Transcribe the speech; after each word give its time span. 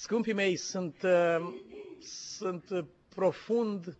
Scumpii 0.00 0.32
mei, 0.32 0.56
sunt, 0.56 1.02
uh, 1.02 1.52
sunt 2.00 2.84
profund 3.14 3.96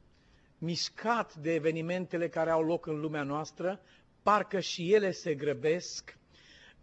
mișcat 0.58 1.34
de 1.34 1.54
evenimentele 1.54 2.28
care 2.28 2.50
au 2.50 2.62
loc 2.64 2.86
în 2.86 3.00
lumea 3.00 3.22
noastră, 3.22 3.80
parcă 4.22 4.60
și 4.60 4.92
ele 4.92 5.10
se 5.10 5.34
grăbesc 5.34 6.16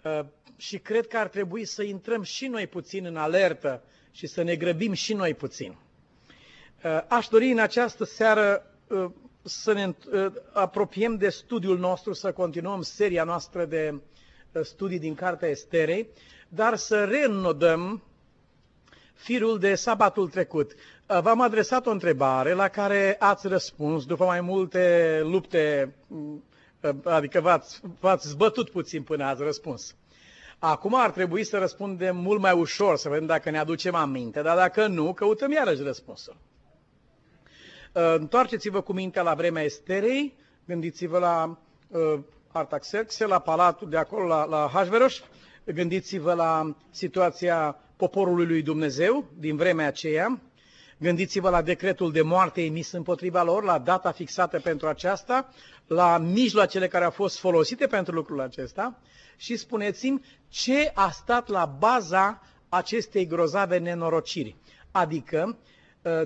uh, 0.03 0.19
și 0.57 0.77
cred 0.77 1.07
că 1.07 1.17
ar 1.17 1.27
trebui 1.27 1.65
să 1.65 1.83
intrăm 1.83 2.21
și 2.21 2.47
noi 2.47 2.67
puțin 2.67 3.05
în 3.05 3.17
alertă 3.17 3.83
și 4.11 4.27
să 4.27 4.41
ne 4.41 4.55
grăbim 4.55 4.93
și 4.93 5.13
noi 5.13 5.33
puțin. 5.33 5.77
Uh, 6.83 7.01
aș 7.07 7.27
dori 7.27 7.51
în 7.51 7.59
această 7.59 8.03
seară 8.03 8.69
să 9.41 9.73
ne 9.73 9.93
apropiem 10.53 11.17
de 11.17 11.29
studiul 11.29 11.77
nostru, 11.79 12.13
să 12.13 12.31
continuăm 12.33 12.81
seria 12.81 13.23
noastră 13.23 13.65
de 13.65 14.01
studii 14.61 14.99
din 14.99 15.15
Cartea 15.15 15.47
Esterei, 15.49 16.07
dar 16.47 16.75
să 16.75 17.03
reînnodăm 17.03 18.03
firul 19.15 19.59
de 19.59 19.75
sabatul 19.75 20.29
trecut. 20.29 20.71
Uh, 20.71 21.19
v-am 21.21 21.41
adresat 21.41 21.85
o 21.85 21.91
întrebare 21.91 22.53
la 22.53 22.67
care 22.67 23.15
ați 23.19 23.47
răspuns 23.47 24.05
după 24.05 24.25
mai 24.25 24.41
multe 24.41 25.19
lupte, 25.23 25.93
mm, 26.07 26.43
uh, 26.81 26.91
adică 27.03 27.41
v-ați, 27.41 27.81
v-ați 27.99 28.27
zbătut 28.27 28.69
puțin 28.69 29.03
până 29.03 29.25
ați 29.25 29.43
răspuns. 29.43 29.95
Acum 30.59 30.95
ar 30.95 31.11
trebui 31.11 31.43
să 31.43 31.57
răspundem 31.57 32.17
mult 32.17 32.39
mai 32.39 32.53
ușor, 32.53 32.97
să 32.97 33.09
vedem 33.09 33.25
dacă 33.25 33.49
ne 33.49 33.57
aducem 33.59 33.95
aminte, 33.95 34.41
dar 34.41 34.55
dacă 34.55 34.87
nu, 34.87 35.13
căutăm 35.13 35.51
iarăși 35.51 35.81
răspunsul. 35.81 36.35
Uh, 37.93 38.15
întoarceți-vă 38.17 38.81
cu 38.81 38.93
mintea 38.93 39.21
la 39.21 39.33
vremea 39.33 39.63
Esterei, 39.63 40.35
gândiți-vă 40.65 41.17
la 41.19 41.57
uh, 41.87 42.19
Artaxerxe, 42.51 43.25
la 43.25 43.39
palatul 43.39 43.89
de 43.89 43.97
acolo, 43.97 44.27
la, 44.27 44.45
la 44.45 44.69
Hajveroș, 44.73 45.19
gândiți-vă 45.65 46.33
la 46.33 46.75
situația 46.89 47.79
poporului 47.97 48.45
lui 48.45 48.61
Dumnezeu 48.61 49.25
din 49.37 49.55
vremea 49.55 49.87
aceea, 49.87 50.41
gândiți-vă 50.97 51.49
la 51.49 51.61
decretul 51.61 52.11
de 52.11 52.21
moarte 52.21 52.63
emis 52.63 52.91
împotriva 52.91 53.43
lor, 53.43 53.63
la 53.63 53.77
data 53.77 54.11
fixată 54.11 54.59
pentru 54.59 54.87
aceasta, 54.87 55.49
la 55.87 56.17
mijloacele 56.17 56.87
care 56.87 57.03
au 57.03 57.11
fost 57.11 57.39
folosite 57.39 57.87
pentru 57.87 58.13
lucrul 58.13 58.41
acesta 58.41 58.99
și 59.37 59.55
spuneți-mi 59.55 60.21
ce 60.49 60.91
a 60.93 61.09
stat 61.09 61.47
la 61.47 61.65
baza 61.65 62.41
acestei 62.69 63.27
grozave 63.27 63.77
nenorociri. 63.77 64.55
Adică, 64.91 65.57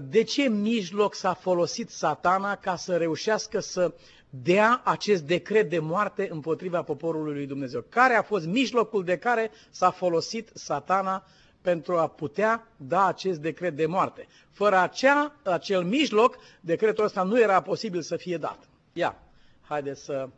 de 0.02 0.24
ce 0.24 0.50
mijloc 0.50 1.16
s-a 1.16 1.34
folosit 1.34 1.90
satana 1.90 2.56
ca 2.56 2.76
să 2.76 2.98
reușească 2.98 3.60
să 3.60 3.94
dea 4.30 4.82
acest 4.84 5.24
decret 5.24 5.70
de 5.70 5.80
moarte 5.80 6.28
împotriva 6.32 6.82
poporului 6.82 7.34
lui 7.34 7.46
Dumnezeu. 7.46 7.86
Care 7.90 8.14
a 8.14 8.22
fost 8.22 8.46
mijlocul 8.46 9.04
de 9.04 9.18
care 9.18 9.52
s-a 9.70 9.90
folosit 9.92 10.50
satana 10.54 11.24
pentru 11.62 11.98
a 11.98 12.08
putea 12.08 12.68
da 12.78 13.06
acest 13.06 13.40
decret 13.40 13.76
de 13.76 13.86
moarte. 13.86 14.28
Fără 14.52 14.78
acea, 14.78 15.36
acel 15.44 15.84
mijloc, 15.84 16.38
decretul 16.62 17.04
ăsta 17.04 17.24
nu 17.24 17.40
era 17.40 17.62
posibil 17.62 18.02
să 18.02 18.16
fie 18.16 18.38
dat. 18.38 18.70
Ia, 18.94 19.18
haideți 19.62 20.04
să, 20.04 20.30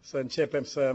să 0.00 0.16
începem 0.16 0.62
să 0.62 0.92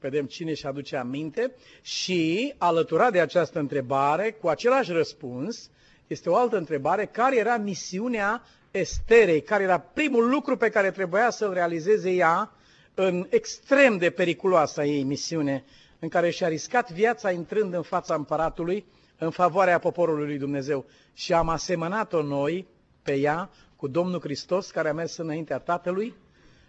vedem 0.00 0.26
cine 0.26 0.54
și 0.54 0.66
aduce 0.66 0.96
aminte 0.96 1.54
și 1.82 2.54
alăturat 2.58 3.12
de 3.12 3.20
această 3.20 3.58
întrebare, 3.58 4.30
cu 4.30 4.48
același 4.48 4.92
răspuns, 4.92 5.70
este 6.06 6.30
o 6.30 6.36
altă 6.36 6.56
întrebare, 6.56 7.06
care 7.06 7.36
era 7.36 7.56
misiunea 7.56 8.42
Esterei, 8.70 9.42
care 9.42 9.62
era 9.62 9.78
primul 9.78 10.28
lucru 10.28 10.56
pe 10.56 10.68
care 10.68 10.90
trebuia 10.90 11.30
să-l 11.30 11.52
realizeze 11.52 12.10
ea 12.10 12.52
în 12.94 13.26
extrem 13.30 13.96
de 13.96 14.10
periculoasa 14.10 14.84
ei 14.84 15.02
misiune, 15.02 15.64
în 15.98 16.08
care 16.08 16.30
și-a 16.30 16.48
riscat 16.48 16.90
viața 16.92 17.30
intrând 17.30 17.74
în 17.74 17.82
fața 17.82 18.14
împăratului 18.14 18.84
în 19.18 19.30
favoarea 19.30 19.78
poporului 19.78 20.26
lui 20.26 20.38
Dumnezeu. 20.38 20.86
Și 21.12 21.32
am 21.32 21.48
asemănat-o 21.48 22.22
noi 22.22 22.66
pe 23.02 23.14
ea 23.14 23.50
cu 23.76 23.88
Domnul 23.88 24.20
Hristos, 24.20 24.70
care 24.70 24.88
a 24.88 24.92
mers 24.92 25.16
înaintea 25.16 25.58
Tatălui 25.58 26.14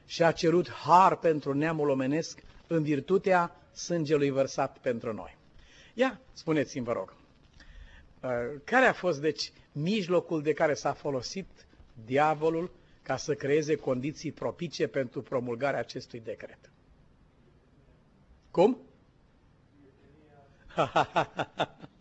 și 0.05 0.23
a 0.23 0.31
cerut 0.31 0.70
har 0.72 1.16
pentru 1.16 1.54
neamul 1.54 1.89
omenesc 1.89 2.43
în 2.67 2.83
virtutea 2.83 3.55
sângelui 3.73 4.30
vărsat 4.30 4.77
pentru 4.77 5.14
noi. 5.14 5.38
Ia, 5.93 6.20
spuneți-mi, 6.33 6.86
vă 6.86 6.92
rog, 6.92 7.14
uh, 8.21 8.30
care 8.64 8.86
a 8.86 8.93
fost, 8.93 9.21
deci, 9.21 9.52
mijlocul 9.71 10.42
de 10.42 10.54
care 10.54 10.73
s-a 10.73 10.93
folosit 10.93 11.48
diavolul 12.05 12.71
ca 13.02 13.17
să 13.17 13.33
creeze 13.33 13.76
condiții 13.76 14.32
propice 14.32 14.88
pentru 14.88 15.21
promulgarea 15.21 15.80
acestui 15.80 16.20
decret. 16.20 16.71
Cum? 18.52 18.77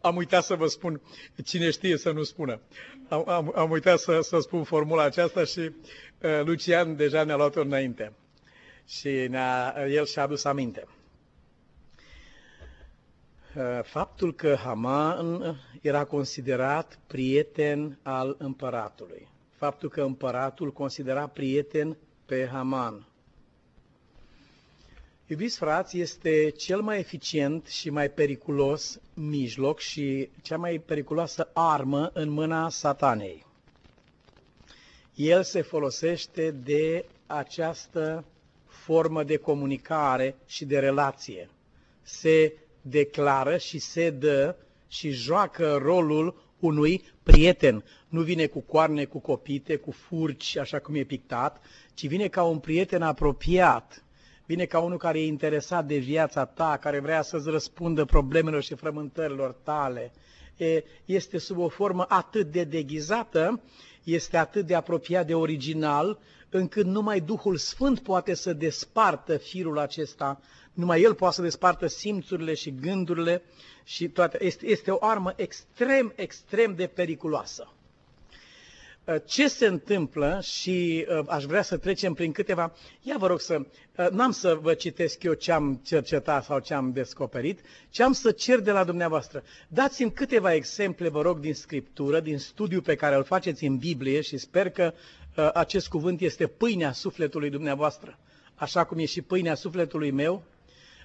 am 0.00 0.16
uitat 0.16 0.44
să 0.44 0.54
vă 0.54 0.66
spun, 0.66 1.00
cine 1.44 1.70
știe 1.70 1.96
să 1.96 2.10
nu 2.10 2.22
spună. 2.22 2.60
Am, 3.08 3.28
am, 3.28 3.52
am 3.56 3.70
uitat 3.70 3.98
să, 3.98 4.20
să 4.20 4.38
spun 4.38 4.64
formula 4.64 5.02
aceasta 5.02 5.44
și 5.44 5.58
uh, 5.60 5.70
Lucian 6.44 6.96
deja 6.96 7.24
ne-a 7.24 7.36
luat-o 7.36 7.60
înainte. 7.60 8.12
Și 8.86 9.08
ne-a, 9.08 9.74
el 9.88 10.04
și-a 10.06 10.22
adus 10.22 10.44
aminte. 10.44 10.86
Uh, 13.56 13.80
faptul 13.82 14.34
că 14.34 14.56
Haman 14.64 15.56
era 15.80 16.04
considerat 16.04 16.98
prieten 17.06 17.98
al 18.02 18.34
împăratului. 18.38 19.28
Faptul 19.56 19.88
că 19.88 20.02
împăratul 20.02 20.72
considera 20.72 21.26
prieten 21.26 21.96
pe 22.26 22.48
Haman. 22.52 23.06
Iubiți 25.28 25.56
frați, 25.56 25.98
este 25.98 26.50
cel 26.50 26.80
mai 26.80 26.98
eficient 26.98 27.66
și 27.66 27.90
mai 27.90 28.10
periculos 28.10 29.00
mijloc 29.14 29.80
și 29.80 30.28
cea 30.42 30.56
mai 30.56 30.78
periculoasă 30.78 31.50
armă 31.52 32.10
în 32.12 32.28
mâna 32.28 32.68
satanei. 32.68 33.46
El 35.14 35.42
se 35.42 35.62
folosește 35.62 36.50
de 36.50 37.04
această 37.26 38.24
formă 38.66 39.24
de 39.24 39.36
comunicare 39.36 40.36
și 40.46 40.64
de 40.64 40.78
relație. 40.78 41.50
Se 42.02 42.52
declară 42.82 43.56
și 43.56 43.78
se 43.78 44.10
dă 44.10 44.56
și 44.88 45.10
joacă 45.10 45.78
rolul 45.82 46.52
unui 46.58 47.02
prieten. 47.22 47.84
Nu 48.08 48.22
vine 48.22 48.46
cu 48.46 48.60
coarne, 48.60 49.04
cu 49.04 49.18
copite, 49.18 49.76
cu 49.76 49.90
furci, 49.90 50.56
așa 50.56 50.78
cum 50.78 50.94
e 50.94 51.02
pictat, 51.02 51.62
ci 51.94 52.06
vine 52.06 52.28
ca 52.28 52.42
un 52.42 52.58
prieten 52.58 53.02
apropiat. 53.02 54.00
Vine 54.46 54.64
ca 54.64 54.78
unul 54.78 54.98
care 54.98 55.20
e 55.20 55.26
interesat 55.26 55.86
de 55.86 55.96
viața 55.96 56.44
ta, 56.44 56.78
care 56.80 56.98
vrea 57.00 57.22
să-ți 57.22 57.50
răspundă 57.50 58.04
problemelor 58.04 58.62
și 58.62 58.74
frământărilor 58.74 59.52
tale. 59.62 60.12
Este 61.04 61.38
sub 61.38 61.58
o 61.58 61.68
formă 61.68 62.06
atât 62.08 62.50
de 62.50 62.64
deghizată, 62.64 63.60
este 64.04 64.36
atât 64.36 64.66
de 64.66 64.74
apropiat 64.74 65.26
de 65.26 65.34
original, 65.34 66.18
încât 66.50 66.84
numai 66.86 67.20
Duhul 67.20 67.56
Sfânt 67.56 68.00
poate 68.00 68.34
să 68.34 68.52
despartă 68.52 69.36
firul 69.36 69.78
acesta 69.78 70.40
numai 70.76 71.02
el 71.02 71.14
poate 71.14 71.34
să 71.34 71.42
despartă 71.42 71.86
simțurile 71.86 72.54
și 72.54 72.74
gândurile 72.74 73.42
și 73.84 74.08
toate. 74.08 74.44
Este, 74.44 74.66
este 74.66 74.90
o 74.90 74.98
armă 75.00 75.32
extrem, 75.36 76.12
extrem 76.16 76.74
de 76.74 76.86
periculoasă. 76.86 77.72
Uh, 79.06 79.14
ce 79.24 79.48
se 79.48 79.66
întâmplă 79.66 80.40
și 80.42 81.06
uh, 81.08 81.24
aș 81.26 81.44
vrea 81.44 81.62
să 81.62 81.76
trecem 81.76 82.14
prin 82.14 82.32
câteva... 82.32 82.72
Ia 83.02 83.16
vă 83.18 83.26
rog 83.26 83.40
să... 83.40 83.58
Uh, 83.96 84.08
n-am 84.10 84.30
să 84.30 84.58
vă 84.60 84.74
citesc 84.74 85.22
eu 85.22 85.32
ce 85.32 85.52
am 85.52 85.80
cercetat 85.84 86.44
sau 86.44 86.58
ce 86.58 86.74
am 86.74 86.92
descoperit, 86.92 87.60
ci 87.90 88.00
am 88.00 88.12
să 88.12 88.30
cer 88.30 88.58
de 88.58 88.70
la 88.70 88.84
dumneavoastră. 88.84 89.42
Dați-mi 89.68 90.12
câteva 90.12 90.54
exemple, 90.54 91.08
vă 91.08 91.22
rog, 91.22 91.38
din 91.38 91.54
Scriptură, 91.54 92.20
din 92.20 92.38
studiu 92.38 92.80
pe 92.80 92.94
care 92.94 93.14
îl 93.16 93.24
faceți 93.24 93.64
în 93.64 93.76
Biblie 93.76 94.20
și 94.20 94.38
sper 94.38 94.70
că 94.70 94.92
acest 95.54 95.88
cuvânt 95.88 96.20
este 96.20 96.46
pâinea 96.46 96.92
sufletului 96.92 97.50
dumneavoastră, 97.50 98.18
așa 98.54 98.84
cum 98.84 98.98
e 98.98 99.04
și 99.04 99.22
pâinea 99.22 99.54
sufletului 99.54 100.10
meu, 100.10 100.42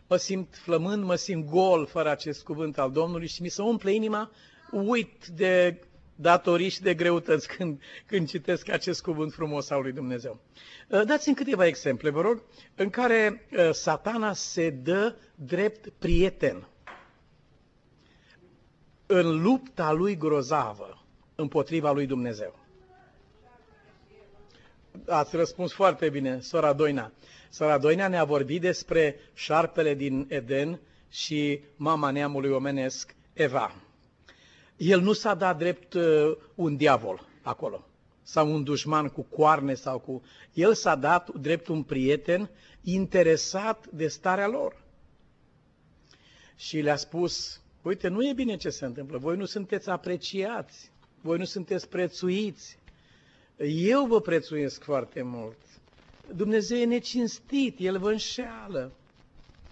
mă 0.08 0.16
simt 0.16 0.56
flămând, 0.64 1.04
mă 1.04 1.16
simt 1.16 1.50
gol 1.50 1.86
fără 1.86 2.10
acest 2.10 2.44
cuvânt 2.44 2.78
al 2.78 2.92
Domnului 2.92 3.28
și 3.28 3.42
mi 3.42 3.50
se 3.50 3.62
umple 3.62 3.94
inima, 3.94 4.32
uit 4.72 5.28
de 5.28 5.80
datoriți 6.16 6.76
și 6.76 6.82
de 6.82 6.94
greutăți 6.94 7.48
când, 7.56 7.82
când 8.06 8.28
citesc 8.28 8.70
acest 8.70 9.02
cuvânt 9.02 9.34
frumos 9.34 9.70
al 9.70 9.82
lui 9.82 9.92
Dumnezeu. 9.92 10.40
Uh, 10.88 11.02
dați-mi 11.06 11.36
câteva 11.36 11.66
exemple, 11.66 12.10
vă 12.10 12.22
rog, 12.22 12.44
în 12.76 12.90
care 12.90 13.48
uh, 13.52 13.70
satana 13.72 14.34
se 14.34 14.70
dă 14.70 15.16
drept 15.36 15.90
prieten 15.90 16.68
în 19.06 19.42
lupta 19.42 19.92
lui 19.92 20.18
grozavă 20.18 21.06
împotriva 21.36 21.92
lui 21.92 22.06
Dumnezeu. 22.06 22.60
Ați 25.08 25.36
răspuns 25.36 25.74
foarte 25.74 26.10
bine, 26.10 26.40
sora 26.40 26.74
Doina. 26.74 27.12
Sora 27.50 27.78
Doina 27.78 28.08
ne-a 28.08 28.24
vorbit 28.24 28.62
despre 28.62 29.20
șarpele 29.34 29.94
din 29.94 30.26
Eden 30.30 30.80
și 31.10 31.64
mama 31.76 32.12
neamului 32.12 32.52
omenesc, 32.52 33.16
Eva. 33.34 33.76
El 34.82 35.02
nu 35.02 35.14
s-a 35.14 35.34
dat 35.34 35.58
drept 35.58 35.94
uh, 35.94 36.38
un 36.56 36.76
diavol 36.76 37.28
acolo, 37.42 37.88
sau 38.24 38.54
un 38.54 38.64
dușman 38.64 39.08
cu 39.08 39.22
coarne 39.22 39.74
sau 39.74 40.00
cu... 40.00 40.22
El 40.54 40.74
s-a 40.74 40.96
dat 40.96 41.30
drept 41.34 41.68
un 41.68 41.84
prieten 41.84 42.50
interesat 42.84 43.88
de 43.88 44.08
starea 44.08 44.48
lor. 44.48 44.84
Și 46.56 46.80
le-a 46.80 46.96
spus 46.96 47.62
Uite, 47.82 48.08
nu 48.08 48.28
e 48.28 48.34
bine 48.34 48.56
ce 48.56 48.70
se 48.70 48.86
întâmplă. 48.86 49.18
Voi 49.18 49.38
nu 49.38 49.46
sunteți 49.46 49.90
apreciați. 49.90 50.92
Voi 51.22 51.38
nu 51.38 51.46
sunteți 51.46 51.90
prețuiți. 51.90 52.78
Eu 53.76 54.06
vă 54.06 54.22
prețuiesc 54.22 54.84
foarte 54.84 55.22
mult. 55.22 55.58
Dumnezeu 56.36 56.78
e 56.78 56.86
necinstit, 56.86 57.80
El 57.80 58.00
vă 58.00 58.12
înșeală. 58.12 58.92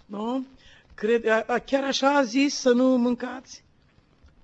Nu? 0.06 0.46
Cred, 0.94 1.28
a, 1.28 1.44
a, 1.46 1.58
chiar 1.58 1.84
așa 1.84 2.16
a 2.16 2.22
zis 2.22 2.54
să 2.54 2.72
nu 2.72 2.96
mâncați? 2.96 3.64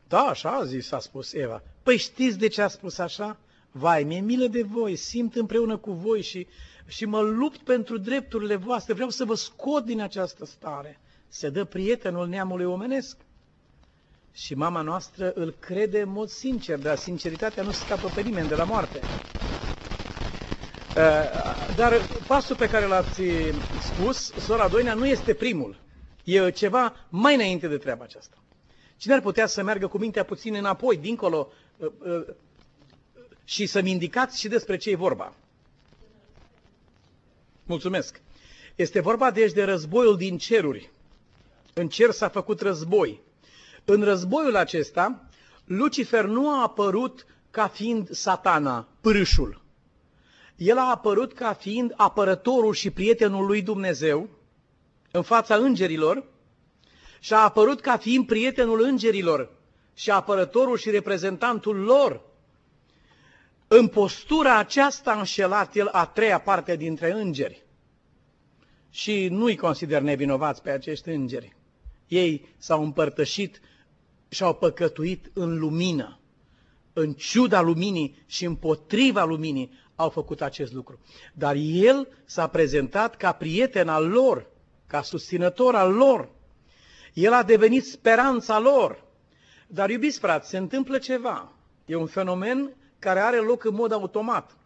Da, 0.09 0.21
așa 0.21 0.51
a 0.51 0.65
zis, 0.65 0.93
a 0.93 0.99
spus 0.99 1.33
Eva. 1.33 1.63
Păi 1.83 1.97
știți 1.97 2.39
de 2.39 2.49
ce 2.49 2.63
a 2.63 2.69
spus 2.69 2.99
așa? 2.99 3.37
Vai, 3.71 4.05
mi-e 4.05 4.21
milă 4.21 4.47
de 4.47 4.63
voi, 4.63 4.97
simt 4.97 5.37
împreună 5.37 5.77
cu 5.77 5.93
voi 5.93 6.23
și, 6.23 6.47
și 6.87 7.05
mă 7.05 7.21
lupt 7.21 7.59
pentru 7.59 7.99
drepturile 7.99 8.57
voastre. 8.57 8.95
Vreau 8.95 9.11
să 9.11 9.25
vă 9.25 9.35
scot 9.35 9.85
din 9.85 10.01
această 10.01 10.45
stare. 10.45 11.01
Se 11.29 11.49
dă 11.49 11.65
prietenul 11.65 12.29
neamului 12.29 12.65
omenesc. 12.65 13.17
Și 14.33 14.55
mama 14.55 14.81
noastră 14.81 15.33
îl 15.35 15.55
crede 15.59 16.01
în 16.01 16.09
mod 16.09 16.29
sincer, 16.29 16.79
dar 16.79 16.97
sinceritatea 16.97 17.63
nu 17.63 17.71
scapă 17.71 18.11
pe 18.15 18.21
nimeni 18.21 18.49
de 18.49 18.55
la 18.55 18.65
moarte. 18.65 19.01
Uh, 20.97 21.75
dar 21.77 21.93
pasul 22.27 22.57
pe 22.57 22.69
care 22.69 22.87
l-ați 22.87 23.23
spus, 23.83 24.33
sora 24.33 24.69
Doinea, 24.69 24.95
nu 24.95 25.07
este 25.07 25.35
primul. 25.35 25.81
E 26.25 26.51
ceva 26.51 26.95
mai 27.09 27.35
înainte 27.35 27.69
de 27.69 27.77
treaba 27.77 28.05
aceasta. 28.05 28.37
Cine 28.97 29.15
ar 29.15 29.21
putea 29.21 29.47
să 29.47 29.63
meargă 29.63 29.87
cu 29.87 29.99
mintea 29.99 30.25
puțin 30.25 30.55
înapoi, 30.55 30.97
dincolo, 30.97 31.49
uh, 31.77 31.91
uh, 31.99 32.27
și 33.45 33.67
să-mi 33.67 33.91
indicați 33.91 34.41
și 34.41 34.49
despre 34.49 34.77
ce 34.77 34.91
e 34.91 34.97
vorba? 34.97 35.35
Mulțumesc. 37.65 38.21
Este 38.75 39.01
vorba 39.01 39.31
deci 39.31 39.53
de 39.53 39.65
războiul 39.65 40.17
din 40.17 40.39
ceruri. 40.39 40.91
În 41.75 41.89
cer 41.89 42.11
s-a 42.11 42.29
făcut 42.29 42.61
război. 42.61 43.21
În 43.85 44.03
războiul 44.03 44.57
acesta, 44.57 45.29
Lucifer 45.65 46.25
nu 46.25 46.51
a 46.51 46.63
apărut 46.63 47.27
ca 47.51 47.69
fiind 47.69 48.11
satana, 48.11 48.89
pârâșul. 49.01 49.61
El 50.57 50.79
a 50.79 50.91
apărut 50.91 51.33
ca 51.33 51.53
fiind 51.53 51.93
apărătorul 51.97 52.75
și 52.75 52.91
prietenul 52.91 53.47
lui 53.47 53.63
Dumnezeu 53.63 54.29
în 55.11 55.23
fața 55.23 55.55
îngerilor 55.55 56.25
și 57.21 57.33
a 57.33 57.39
apărut 57.39 57.81
ca 57.81 57.97
fiind 57.97 58.27
prietenul 58.27 58.83
îngerilor 58.83 59.51
și 59.95 60.11
apărătorul 60.11 60.77
și 60.77 60.91
reprezentantul 60.91 61.77
lor. 61.77 62.21
În 63.69 63.89
postura 63.89 64.59
aceasta 64.59 65.11
a 65.11 65.19
înșelat 65.19 65.75
el 65.75 65.87
a 65.87 66.07
treia 66.07 66.41
parte 66.41 66.77
dintre 66.77 67.13
îngeri. 67.13 67.65
Și 68.91 69.29
nu-i 69.29 69.57
consider 69.57 70.03
nevinovați 70.03 70.63
pe 70.63 70.71
acești 70.71 71.09
îngeri. 71.09 71.57
Ei 72.09 72.55
s-au 72.59 72.83
împărtășit 72.83 73.61
și 74.29 74.43
au 74.43 74.55
păcătuit 74.55 75.31
în 75.33 75.59
lumină. 75.59 76.19
În 76.93 77.13
ciuda 77.13 77.61
luminii 77.61 78.25
și 78.27 78.45
împotriva 78.45 79.25
luminii 79.25 79.73
au 79.95 80.09
făcut 80.09 80.43
acest 80.43 80.73
lucru. 80.73 81.01
Dar 81.35 81.55
el 81.59 82.09
s-a 82.25 82.47
prezentat 82.47 83.17
ca 83.17 83.33
prieten 83.33 83.89
al 83.89 84.09
lor, 84.09 84.47
ca 84.87 85.03
susținător 85.03 85.75
al 85.75 85.93
lor. 85.93 86.29
El 87.17 87.33
a 87.33 87.43
devenit 87.43 87.85
speranța 87.87 88.59
lor. 88.59 89.05
Dar, 89.67 89.91
iubiți 89.91 90.19
frați, 90.19 90.49
se 90.49 90.57
întâmplă 90.57 90.99
ceva. 90.99 91.53
E 91.87 91.95
un 91.95 92.07
fenomen 92.07 92.75
care 92.99 93.21
are 93.21 93.37
loc 93.37 93.65
în 93.65 93.75
mod 93.75 93.93
automat. 93.93 94.57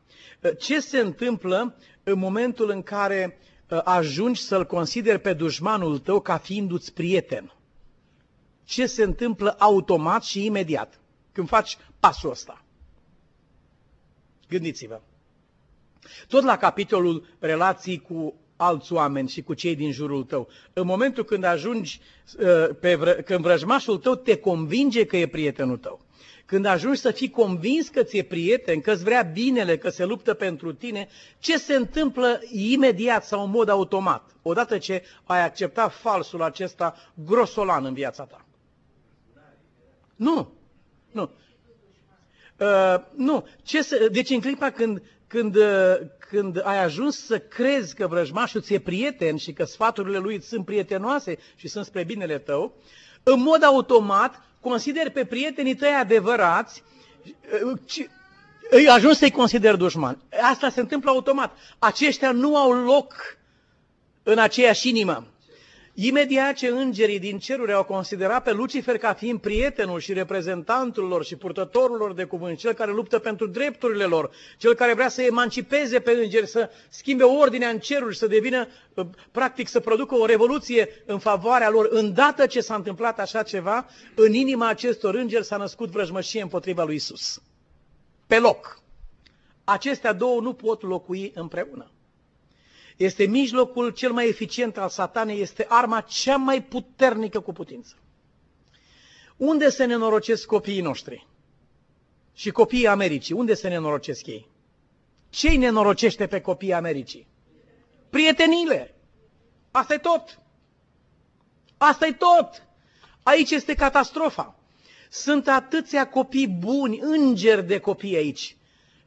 Ce 0.58 0.80
se 0.80 0.98
întâmplă 0.98 1.74
în 2.02 2.18
momentul 2.18 2.70
în 2.70 2.82
care 2.82 3.38
uh, 3.68 3.80
ajungi 3.84 4.42
să-l 4.42 4.66
consideri 4.66 5.20
pe 5.20 5.32
dușmanul 5.32 5.98
tău 5.98 6.20
ca 6.20 6.38
fiindu-ți 6.38 6.92
prieten? 6.92 7.52
Ce 8.64 8.86
se 8.86 9.02
întâmplă 9.02 9.56
automat 9.58 10.22
și 10.22 10.44
imediat 10.44 11.00
când 11.32 11.48
faci 11.48 11.78
pasul 12.00 12.30
ăsta? 12.30 12.64
Gândiți-vă. 14.48 15.00
Tot 16.28 16.44
la 16.44 16.56
capitolul 16.56 17.26
relații 17.38 18.00
cu 18.00 18.34
alți 18.60 18.92
oameni 18.92 19.28
și 19.28 19.42
cu 19.42 19.54
cei 19.54 19.74
din 19.76 19.92
jurul 19.92 20.24
tău. 20.24 20.48
În 20.72 20.86
momentul 20.86 21.24
când 21.24 21.44
ajungi, 21.44 22.00
uh, 22.38 22.68
pe 22.80 22.94
vră, 22.94 23.12
când 23.12 23.40
vrăjmașul 23.40 23.98
tău 23.98 24.14
te 24.14 24.36
convinge 24.36 25.04
că 25.04 25.16
e 25.16 25.26
prietenul 25.26 25.76
tău, 25.76 26.00
când 26.46 26.64
ajungi 26.64 27.00
să 27.00 27.10
fii 27.10 27.30
convins 27.30 27.88
că 27.88 28.02
ți-e 28.02 28.22
prieten, 28.22 28.80
că 28.80 28.92
îți 28.92 29.04
vrea 29.04 29.22
binele, 29.22 29.76
că 29.76 29.88
se 29.88 30.04
luptă 30.04 30.34
pentru 30.34 30.72
tine, 30.72 31.08
ce 31.38 31.58
se 31.58 31.74
întâmplă 31.74 32.40
imediat 32.52 33.24
sau 33.24 33.44
în 33.44 33.50
mod 33.50 33.68
automat, 33.68 34.30
odată 34.42 34.78
ce 34.78 35.02
ai 35.24 35.44
acceptat 35.44 35.92
falsul 35.92 36.42
acesta 36.42 36.96
grosolan 37.14 37.84
în 37.84 37.94
viața 37.94 38.24
ta? 38.24 38.44
Nu, 40.16 40.52
nu. 41.10 41.30
Uh, 42.58 42.94
nu. 43.14 43.46
Ce 43.62 43.82
se, 43.82 44.08
deci 44.08 44.30
în 44.30 44.40
clipa 44.40 44.70
când, 44.70 45.02
când, 45.26 45.56
uh, 45.56 45.96
când 46.30 46.60
ai 46.64 46.82
ajuns 46.82 47.24
să 47.24 47.38
crezi 47.38 47.94
că 47.94 48.06
vrăjmașul 48.06 48.60
ți-e 48.60 48.78
prieten 48.78 49.36
și 49.36 49.52
că 49.52 49.64
sfaturile 49.64 50.18
lui 50.18 50.42
sunt 50.42 50.64
prietenoase 50.64 51.38
și 51.56 51.68
sunt 51.68 51.84
spre 51.84 52.04
binele 52.04 52.38
tău, 52.38 52.74
în 53.22 53.40
mod 53.40 53.62
automat 53.62 54.42
consideri 54.60 55.10
pe 55.10 55.24
prietenii 55.24 55.74
tăi 55.74 55.94
adevărați, 56.00 56.82
uh, 57.64 58.06
îi 58.70 58.88
ajuns 58.88 59.18
să-i 59.18 59.30
consideri 59.30 59.78
dușman. 59.78 60.22
Asta 60.50 60.68
se 60.68 60.80
întâmplă 60.80 61.10
automat. 61.10 61.56
Aceștia 61.78 62.32
nu 62.32 62.56
au 62.56 62.72
loc 62.72 63.14
în 64.22 64.38
aceeași 64.38 64.88
inimă. 64.88 65.26
Imediat 65.94 66.54
ce 66.54 66.66
îngerii 66.66 67.18
din 67.18 67.38
ceruri 67.38 67.72
au 67.72 67.84
considerat 67.84 68.42
pe 68.42 68.52
Lucifer 68.52 68.98
ca 68.98 69.12
fiind 69.12 69.40
prietenul 69.40 70.00
și 70.00 70.12
reprezentantul 70.12 71.04
lor 71.06 71.24
și 71.24 71.36
purtătorul 71.36 71.96
lor 71.96 72.12
de 72.12 72.24
cuvânt, 72.24 72.58
cel 72.58 72.72
care 72.72 72.92
luptă 72.92 73.18
pentru 73.18 73.46
drepturile 73.46 74.04
lor, 74.04 74.30
cel 74.58 74.74
care 74.74 74.94
vrea 74.94 75.08
să 75.08 75.22
emancipeze 75.22 76.00
pe 76.00 76.10
îngeri, 76.10 76.46
să 76.46 76.70
schimbe 76.88 77.22
ordinea 77.24 77.68
în 77.68 77.78
ceruri, 77.78 78.16
să 78.16 78.26
devină, 78.26 78.68
uh, 78.94 79.06
practic, 79.30 79.68
să 79.68 79.80
producă 79.80 80.14
o 80.14 80.26
revoluție 80.26 80.88
în 81.06 81.18
favoarea 81.18 81.70
lor, 81.70 81.88
îndată 81.90 82.46
ce 82.46 82.60
s-a 82.60 82.74
întâmplat 82.74 83.18
așa 83.18 83.42
ceva, 83.42 83.86
în 84.14 84.32
inima 84.32 84.68
acestor 84.68 85.14
îngeri 85.14 85.44
s-a 85.44 85.56
născut 85.56 85.90
vrăjmășie 85.90 86.42
împotriva 86.42 86.84
lui 86.84 86.94
Isus. 86.94 87.42
Pe 88.26 88.38
loc. 88.38 88.78
Acestea 89.64 90.12
două 90.12 90.40
nu 90.40 90.52
pot 90.52 90.82
locui 90.82 91.32
împreună. 91.34 91.90
Este 93.00 93.24
mijlocul 93.26 93.90
cel 93.90 94.12
mai 94.12 94.28
eficient 94.28 94.76
al 94.76 94.88
satanei, 94.88 95.40
este 95.40 95.66
arma 95.68 96.00
cea 96.00 96.36
mai 96.36 96.62
puternică 96.62 97.40
cu 97.40 97.52
putință. 97.52 97.94
Unde 99.36 99.68
se 99.68 99.84
nenorocesc 99.84 100.46
copiii 100.46 100.80
noștri? 100.80 101.26
Și 102.34 102.50
copiii 102.50 102.86
Americii, 102.86 103.34
unde 103.34 103.54
se 103.54 103.68
nenorocesc 103.68 104.26
ei? 104.26 104.48
Ce 105.30 105.48
îi 105.48 105.56
nenorocește 105.56 106.26
pe 106.26 106.40
copiii 106.40 106.72
Americii? 106.72 107.26
Prietenile. 108.10 108.94
Asta 109.70 109.94
e 109.94 109.98
tot. 109.98 110.38
Asta 111.76 112.06
e 112.06 112.12
tot. 112.12 112.66
Aici 113.22 113.50
este 113.50 113.74
catastrofa. 113.74 114.58
Sunt 115.10 115.48
atâția 115.48 116.08
copii 116.08 116.48
buni, 116.48 116.98
îngeri 117.02 117.66
de 117.66 117.78
copii 117.78 118.16
aici, 118.16 118.56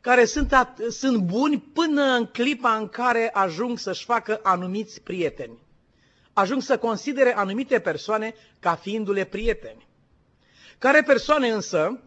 care 0.04 0.26
sunt, 0.26 0.54
sunt 0.90 1.18
buni 1.18 1.60
până 1.60 2.02
în 2.02 2.26
clipa 2.26 2.76
în 2.76 2.88
care 2.88 3.30
ajung 3.34 3.78
să-și 3.78 4.06
facă 4.06 4.40
anumiți 4.44 5.02
prieteni. 5.02 5.58
Ajung 6.34 6.62
să 6.62 6.78
considere 6.78 7.36
anumite 7.36 7.80
persoane 7.80 8.34
ca 8.60 8.76
fiindu-le 8.76 9.24
prieteni. 9.24 9.88
Care 10.78 11.02
persoane 11.02 11.50
însă 11.50 12.00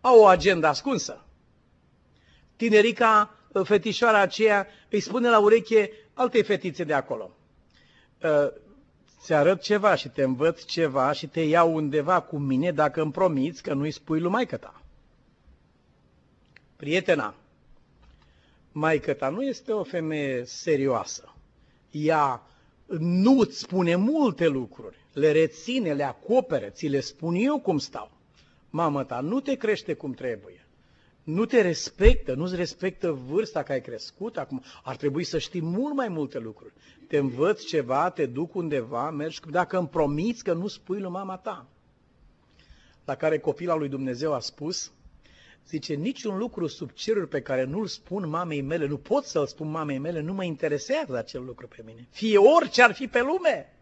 au 0.00 0.20
o 0.20 0.26
agenda 0.26 0.68
ascunsă. 0.68 1.24
Tinerica, 2.56 3.34
fetișoara 3.64 4.20
aceea, 4.20 4.66
îi 4.90 5.00
spune 5.00 5.28
la 5.28 5.38
ureche 5.38 5.92
altei 6.14 6.42
fetițe 6.42 6.84
de 6.84 6.94
acolo. 6.94 7.30
Ă, 8.22 8.52
ți 9.20 9.32
arăt 9.32 9.60
ceva 9.60 9.94
și 9.94 10.08
te 10.08 10.22
învăț 10.22 10.62
ceva 10.62 11.12
și 11.12 11.26
te 11.26 11.40
iau 11.40 11.74
undeva 11.74 12.20
cu 12.20 12.38
mine 12.38 12.72
dacă 12.72 13.02
îmi 13.02 13.12
promiți 13.12 13.62
că 13.62 13.74
nu-i 13.74 13.90
spui 13.90 14.20
lui 14.20 14.30
maică 14.30 14.56
ta. 14.56 14.79
Prietena, 16.80 17.34
maică 18.72 19.12
ta 19.12 19.28
nu 19.28 19.42
este 19.42 19.72
o 19.72 19.82
femeie 19.82 20.44
serioasă. 20.44 21.34
Ea 21.90 22.42
nu 22.98 23.38
îți 23.38 23.58
spune 23.58 23.96
multe 23.96 24.46
lucruri, 24.46 24.96
le 25.12 25.32
reține, 25.32 25.92
le 25.92 26.02
acopere, 26.02 26.70
ți 26.70 26.86
le 26.86 27.00
spun 27.00 27.34
eu 27.34 27.60
cum 27.60 27.78
stau. 27.78 28.10
Mama 28.70 29.04
ta 29.04 29.20
nu 29.20 29.40
te 29.40 29.54
crește 29.54 29.94
cum 29.94 30.12
trebuie. 30.12 30.66
Nu 31.22 31.44
te 31.44 31.60
respectă, 31.60 32.34
nu-ți 32.34 32.56
respectă 32.56 33.10
vârsta 33.10 33.62
că 33.62 33.72
ai 33.72 33.80
crescut 33.80 34.36
acum. 34.36 34.62
Ar 34.82 34.96
trebui 34.96 35.24
să 35.24 35.38
știi 35.38 35.62
mult 35.62 35.94
mai 35.94 36.08
multe 36.08 36.38
lucruri. 36.38 36.72
Te 37.08 37.16
învăț 37.16 37.62
ceva, 37.62 38.10
te 38.10 38.26
duc 38.26 38.54
undeva, 38.54 39.10
mergi, 39.10 39.40
dacă 39.50 39.78
îmi 39.78 39.88
promiți 39.88 40.44
că 40.44 40.52
nu 40.52 40.66
spui 40.66 41.00
lui 41.00 41.10
mama 41.10 41.36
ta. 41.36 41.66
La 43.04 43.14
care 43.14 43.38
copila 43.38 43.74
lui 43.74 43.88
Dumnezeu 43.88 44.34
a 44.34 44.40
spus, 44.40 44.92
Zice, 45.68 45.94
niciun 45.94 46.38
lucru 46.38 46.66
sub 46.66 46.90
ceruri 46.90 47.28
pe 47.28 47.40
care 47.40 47.64
nu-l 47.64 47.86
spun 47.86 48.28
mamei 48.28 48.60
mele, 48.60 48.86
nu 48.86 48.96
pot 48.96 49.24
să-l 49.24 49.46
spun 49.46 49.70
mamei 49.70 49.98
mele, 49.98 50.20
nu 50.20 50.32
mă 50.32 50.44
interesează 50.44 51.16
acel 51.16 51.44
lucru 51.44 51.68
pe 51.68 51.82
mine. 51.86 52.08
Fie 52.10 52.38
orice 52.38 52.82
ar 52.82 52.92
fi 52.92 53.06
pe 53.08 53.20
lume. 53.20 53.74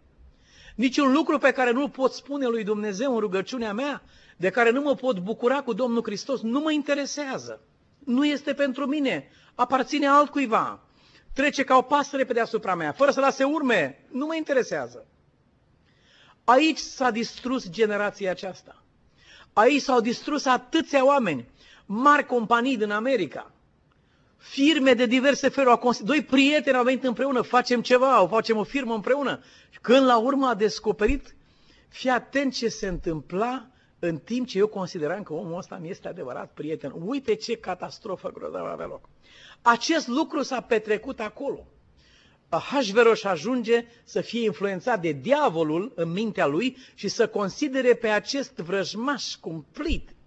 niciun 0.75 1.13
lucru 1.13 1.39
pe 1.39 1.51
care 1.51 1.71
nu-l 1.71 1.91
pot 1.91 2.13
spune 2.13 2.47
lui 2.47 2.65
Dumnezeu 2.65 3.15
în 3.15 3.21
rugăciunea 3.21 3.73
mea, 3.73 4.03
de 4.37 4.51
care 4.51 4.71
nu 4.71 4.81
mă 4.81 4.95
pot 4.95 5.19
bucura 5.19 5.63
cu 5.63 5.73
Domnul 5.73 6.03
Hristos, 6.03 6.41
nu 6.41 6.61
mă 6.61 6.73
interesează. 6.73 7.61
Nu 7.99 8.27
este 8.27 8.55
pentru 8.55 8.87
mine, 8.87 9.29
aparține 9.55 10.07
altcuiva. 10.07 10.81
Trece 11.33 11.65
ca 11.65 11.77
o 11.77 11.83
pasăre 11.83 12.25
pe 12.25 12.33
deasupra 12.33 12.75
mea, 12.75 12.93
fără 12.93 13.11
să 13.11 13.21
lase 13.21 13.45
urme, 13.45 14.05
nu 14.11 14.27
mă 14.27 14.35
interesează. 14.35 15.07
Aici 16.45 16.79
s-a 16.79 17.11
distrus 17.11 17.71
generația 17.71 18.31
aceasta. 18.31 18.83
Aici 19.53 19.83
s-au 19.83 20.01
distrus 20.01 20.45
atâția 20.45 21.07
oameni, 21.07 21.49
mari 21.91 22.27
companii 22.27 22.77
din 22.77 22.91
America, 22.91 23.53
firme 24.37 24.93
de 24.93 25.07
diverse 25.07 25.49
feluri. 25.49 25.79
Au 25.81 25.93
doi 26.03 26.23
prieteni 26.23 26.77
au 26.77 26.85
venit 26.85 27.05
împreună, 27.05 27.41
facem 27.41 27.83
ceva, 27.83 28.15
au 28.15 28.27
facem 28.27 28.57
o 28.57 28.65
firmă 28.65 28.95
împreună. 28.95 29.41
Când 29.81 30.07
la 30.07 30.19
urmă 30.19 30.47
a 30.47 30.55
descoperit, 30.55 31.37
fii 31.89 32.11
atent 32.11 32.55
ce 32.55 32.69
se 32.69 32.87
întâmpla 32.87 33.67
în 33.99 34.19
timp 34.19 34.47
ce 34.47 34.59
eu 34.59 34.67
consideram 34.67 35.23
că 35.23 35.33
omul 35.33 35.59
ăsta 35.59 35.77
mi 35.77 35.91
este 35.91 36.09
adevărat 36.09 36.53
prieten. 36.55 36.93
Uite 37.05 37.35
ce 37.35 37.57
catastrofă 37.57 38.31
grozavă 38.31 38.69
avea 38.69 38.87
loc. 38.87 39.09
Acest 39.63 40.09
lucru 40.09 40.43
s-a 40.43 40.61
petrecut 40.61 41.21
acolo. 41.21 41.67
Ahasveros 42.49 43.25
ajunge 43.25 43.87
să 44.05 44.21
fie 44.21 44.45
influențat 44.45 45.01
de 45.01 45.13
diavolul 45.13 45.93
în 45.95 46.13
mintea 46.13 46.47
lui 46.47 46.77
și 46.95 47.09
să 47.09 47.29
considere 47.29 47.95
pe 47.95 48.09
acest 48.09 48.57
vrăjmaș 48.57 49.35
cumplit, 49.35 50.09
uh, 50.09 50.18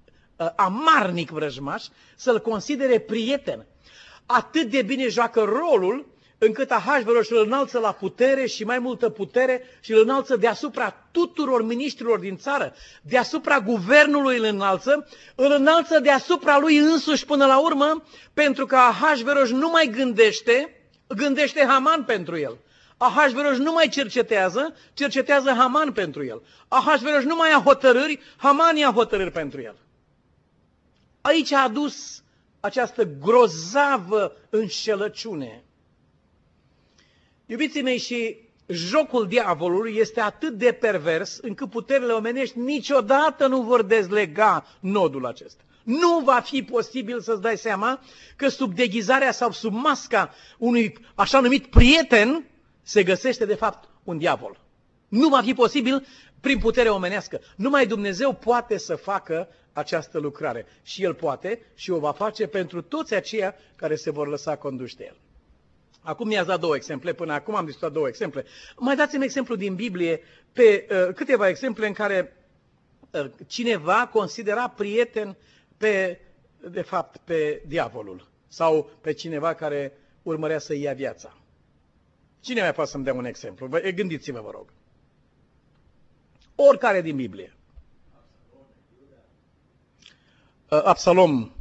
amarnic 0.56 1.30
vrăjmaș, 1.30 1.84
să-l 2.16 2.40
considere 2.40 3.00
prieten. 3.00 3.66
Atât 4.26 4.70
de 4.70 4.82
bine 4.82 5.08
joacă 5.08 5.42
rolul 5.42 6.12
încât 6.38 6.72
Ahasveros 6.72 7.30
îl 7.30 7.44
înalță 7.46 7.80
la 7.80 7.92
putere 7.92 8.46
și 8.46 8.64
mai 8.64 8.80
multă 8.80 9.10
putere 9.10 9.64
și 9.80 9.92
îl 9.92 10.02
înalță 10.02 10.36
deasupra 10.36 10.90
tuturor 11.12 11.64
miniștrilor 11.66 12.20
din 12.20 12.38
țară, 12.38 12.74
deasupra 13.02 13.60
guvernului 13.60 14.38
îl 14.38 14.44
înalță, 14.44 15.08
îl 15.36 15.52
înalță 15.52 16.00
deasupra 16.00 16.58
lui 16.60 16.78
însuși 16.78 17.26
până 17.26 17.46
la 17.46 17.60
urmă, 17.60 18.04
pentru 18.34 18.66
că 18.66 18.76
Ahasveros 18.76 19.50
nu 19.50 19.70
mai 19.70 19.90
gândește, 19.96 20.82
gândește 21.08 21.66
Haman 21.68 22.04
pentru 22.04 22.38
el. 22.38 22.58
Ahasveros 22.98 23.58
nu 23.58 23.72
mai 23.72 23.88
cercetează, 23.88 24.76
cercetează 24.94 25.54
Haman 25.58 25.92
pentru 25.92 26.26
el. 26.26 26.42
Ahasveros 26.68 27.24
nu 27.24 27.36
mai 27.36 27.50
ia 27.50 27.62
hotărâri, 27.66 28.20
Haman 28.38 28.76
ia 28.76 28.92
hotărâri 28.92 29.32
pentru 29.32 29.62
el. 29.62 29.76
Aici 31.22 31.52
a 31.52 31.64
adus 31.64 32.24
această 32.60 33.04
grozavă 33.04 34.36
înșelăciune. 34.50 35.64
Iubiții 37.46 37.82
mei, 37.82 37.98
și 37.98 38.38
jocul 38.68 39.28
diavolului 39.28 39.96
este 39.96 40.20
atât 40.20 40.58
de 40.58 40.72
pervers 40.72 41.38
încât 41.42 41.70
puterile 41.70 42.12
omenești 42.12 42.60
niciodată 42.60 43.48
nu 43.48 43.62
vor 43.62 43.82
dezlega 43.84 44.66
nodul 44.80 45.26
acesta. 45.26 45.64
Nu 45.84 46.20
va 46.20 46.40
fi 46.40 46.64
posibil 46.64 47.22
să-ți 47.22 47.42
dai 47.42 47.58
seama 47.58 48.00
că 48.36 48.48
sub 48.48 48.74
deghizarea 48.76 49.32
sau 49.32 49.52
sub 49.52 49.74
masca 49.74 50.34
unui 50.58 50.98
așa 51.16 51.40
numit 51.40 51.66
prieten 51.66 52.46
se 52.82 53.04
găsește 53.04 53.46
de 53.46 53.56
fapt 53.56 53.90
un 54.04 54.18
diavol. 54.18 54.60
Nu 55.08 55.30
va 55.30 55.42
fi 55.42 55.54
posibil 55.54 56.06
prin 56.42 56.60
putere 56.60 56.90
omenească. 56.90 57.42
Numai 57.56 57.88
Dumnezeu 57.88 58.34
poate 58.34 58.78
să 58.78 58.96
facă 58.96 59.48
această 59.74 60.20
lucrare. 60.20 60.66
Și 60.84 61.04
El 61.04 61.14
poate 61.14 61.60
și 61.74 61.92
o 61.92 62.00
va 62.00 62.12
face 62.12 62.48
pentru 62.48 62.82
toți 62.82 63.14
aceia 63.14 63.56
care 63.76 63.96
se 63.96 64.12
vor 64.12 64.28
lăsa 64.28 64.56
conduși 64.56 64.96
de 64.96 65.04
El. 65.08 65.18
Acum 66.02 66.28
mi-ați 66.28 66.48
dat 66.48 66.60
două 66.60 66.76
exemple, 66.76 67.14
până 67.14 67.34
acum 67.34 67.56
am 67.56 67.66
discutat 67.66 67.92
două 67.92 68.08
exemple. 68.08 68.46
Mai 68.78 68.96
dați-mi 68.96 69.24
exemplu 69.24 69.56
din 69.56 69.76
Biblie 69.76 70.22
pe 70.54 70.88
uh, 70.90 71.14
câteva 71.16 71.48
exemple 71.48 71.88
în 71.88 71.94
care 71.94 72.38
uh, 73.12 73.26
cineva 73.48 74.10
considera 74.14 74.70
prieten 74.70 75.38
pe, 75.78 76.20
de 76.70 76.82
fapt, 76.82 77.18
pe 77.18 77.62
diavolul 77.68 78.28
sau 78.48 78.90
pe 79.02 79.14
cineva 79.14 79.54
care 79.54 79.98
urmărea 80.22 80.60
să 80.60 80.76
ia 80.76 80.94
viața. 80.94 81.38
Cine 82.40 82.62
mai 82.62 82.74
poate 82.74 82.90
să-mi 82.90 83.04
dea 83.04 83.14
un 83.14 83.26
exemplu? 83.26 83.70
Gândiți-vă, 83.96 84.42
vă 84.42 84.50
rog. 84.52 84.74
Oricare 86.68 87.02
din 87.02 87.16
Biblie. 87.16 87.56
Uh, 90.70 90.82
Absalom, 90.84 91.52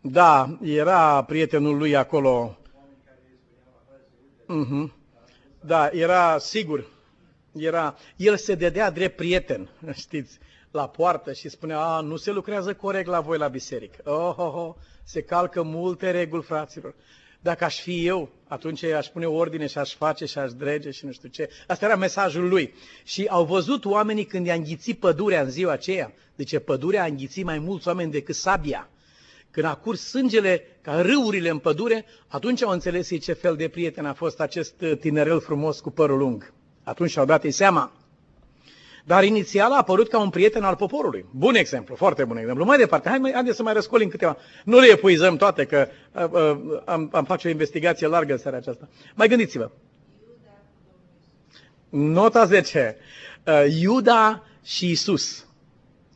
da, 0.00 0.58
era 0.62 1.24
prietenul 1.24 1.76
lui 1.76 1.96
acolo. 1.96 2.58
Uh-huh. 4.48 4.92
Da, 5.60 5.88
era 5.92 6.38
sigur. 6.38 6.90
Era, 7.52 7.96
el 8.16 8.36
se 8.36 8.54
dădea 8.54 8.90
drept 8.90 9.16
prieten, 9.16 9.70
știți 9.94 10.38
la 10.70 10.88
poartă 10.88 11.32
și 11.32 11.48
spunea, 11.48 11.78
a, 11.78 12.00
nu 12.00 12.16
se 12.16 12.30
lucrează 12.30 12.74
corect 12.74 13.08
la 13.08 13.20
voi 13.20 13.38
la 13.38 13.48
biserică. 13.48 14.10
Oh, 14.10 14.34
oh, 14.38 14.54
oh, 14.54 14.74
se 15.04 15.22
calcă 15.22 15.62
multe 15.62 16.10
reguli, 16.10 16.42
fraților. 16.42 16.94
Dacă 17.42 17.64
aș 17.64 17.80
fi 17.80 18.06
eu, 18.06 18.28
atunci 18.48 18.82
aș 18.84 19.06
pune 19.06 19.26
ordine 19.26 19.66
și 19.66 19.78
aș 19.78 19.94
face 19.94 20.24
și 20.24 20.38
aș 20.38 20.52
drege 20.52 20.90
și 20.90 21.04
nu 21.04 21.12
știu 21.12 21.28
ce. 21.28 21.48
Asta 21.66 21.84
era 21.84 21.96
mesajul 21.96 22.48
lui. 22.48 22.74
Și 23.04 23.26
au 23.28 23.44
văzut 23.44 23.84
oamenii 23.84 24.24
când 24.24 24.46
i-a 24.46 24.54
înghițit 24.54 24.98
pădurea 24.98 25.42
în 25.42 25.50
ziua 25.50 25.72
aceea. 25.72 26.12
Deci 26.34 26.58
pădurea 26.58 27.02
a 27.02 27.06
înghițit 27.06 27.44
mai 27.44 27.58
mulți 27.58 27.88
oameni 27.88 28.10
decât 28.10 28.34
sabia. 28.34 28.88
Când 29.50 29.66
a 29.66 29.74
curs 29.74 30.08
sângele 30.08 30.66
ca 30.82 31.00
râurile 31.00 31.48
în 31.48 31.58
pădure, 31.58 32.04
atunci 32.26 32.62
au 32.62 32.70
înțeles 32.70 33.10
ei 33.10 33.18
ce 33.18 33.32
fel 33.32 33.56
de 33.56 33.68
prieten 33.68 34.04
a 34.06 34.12
fost 34.12 34.40
acest 34.40 34.74
tinerel 35.00 35.40
frumos 35.40 35.80
cu 35.80 35.90
părul 35.90 36.18
lung. 36.18 36.52
Atunci 36.82 37.10
și-au 37.10 37.24
dat 37.24 37.44
ei 37.44 37.50
seama 37.50 37.92
dar 39.04 39.24
inițial 39.24 39.72
a 39.72 39.76
apărut 39.76 40.08
ca 40.08 40.18
un 40.18 40.30
prieten 40.30 40.62
al 40.62 40.76
poporului. 40.76 41.24
Bun 41.30 41.54
exemplu, 41.54 41.94
foarte 41.94 42.24
bun 42.24 42.36
exemplu. 42.36 42.64
Mai 42.64 42.78
departe, 42.78 43.08
hai, 43.08 43.18
mai, 43.18 43.32
haideți 43.32 43.56
să 43.56 43.62
mai 43.62 43.72
răscolim 43.72 44.08
câteva. 44.08 44.36
Nu 44.64 44.78
le 44.78 44.86
epuizăm 44.90 45.36
toate, 45.36 45.64
că 45.64 45.88
uh, 46.12 46.24
uh, 46.30 46.80
am, 46.84 47.08
am 47.12 47.24
face 47.24 47.48
o 47.48 47.50
investigație 47.50 48.06
largă 48.06 48.32
în 48.32 48.38
seara 48.38 48.56
aceasta. 48.56 48.88
Mai 49.14 49.28
gândiți-vă. 49.28 49.70
Nota 51.88 52.44
10. 52.44 52.96
Uh, 53.46 53.64
Iuda 53.80 54.44
și 54.62 54.90
Isus. 54.90 55.46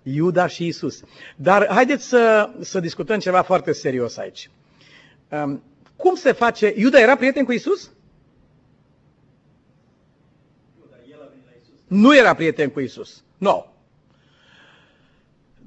Iuda 0.02 0.46
și 0.46 0.66
Isus. 0.66 1.02
Dar 1.36 1.66
haideți 1.70 2.08
să, 2.08 2.50
să 2.60 2.80
discutăm 2.80 3.18
ceva 3.18 3.42
foarte 3.42 3.72
serios 3.72 4.16
aici. 4.16 4.50
Um, 5.28 5.62
cum 5.96 6.14
se 6.14 6.32
face? 6.32 6.72
Iuda 6.76 7.00
era 7.00 7.16
prieten 7.16 7.44
cu 7.44 7.52
Isus? 7.52 7.90
Nu 11.86 12.16
era 12.16 12.34
prieten 12.34 12.70
cu 12.70 12.80
Isus. 12.80 13.24
Nu. 13.38 13.50
No. 13.50 13.64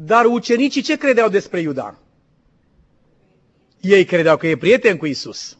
Dar 0.01 0.25
ucenicii 0.25 0.81
ce 0.81 0.97
credeau 0.97 1.29
despre 1.29 1.59
Iuda? 1.59 1.99
Ei 3.81 4.05
credeau 4.05 4.37
că 4.37 4.47
e 4.47 4.57
prieten 4.57 4.97
cu 4.97 5.05
Isus. 5.05 5.57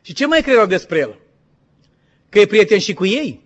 Și 0.00 0.12
ce 0.12 0.26
mai 0.26 0.42
credeau 0.42 0.66
despre 0.66 0.98
el? 0.98 1.18
Că 2.28 2.38
e 2.40 2.46
prieten 2.46 2.78
și 2.78 2.94
cu 2.94 3.06
ei. 3.06 3.40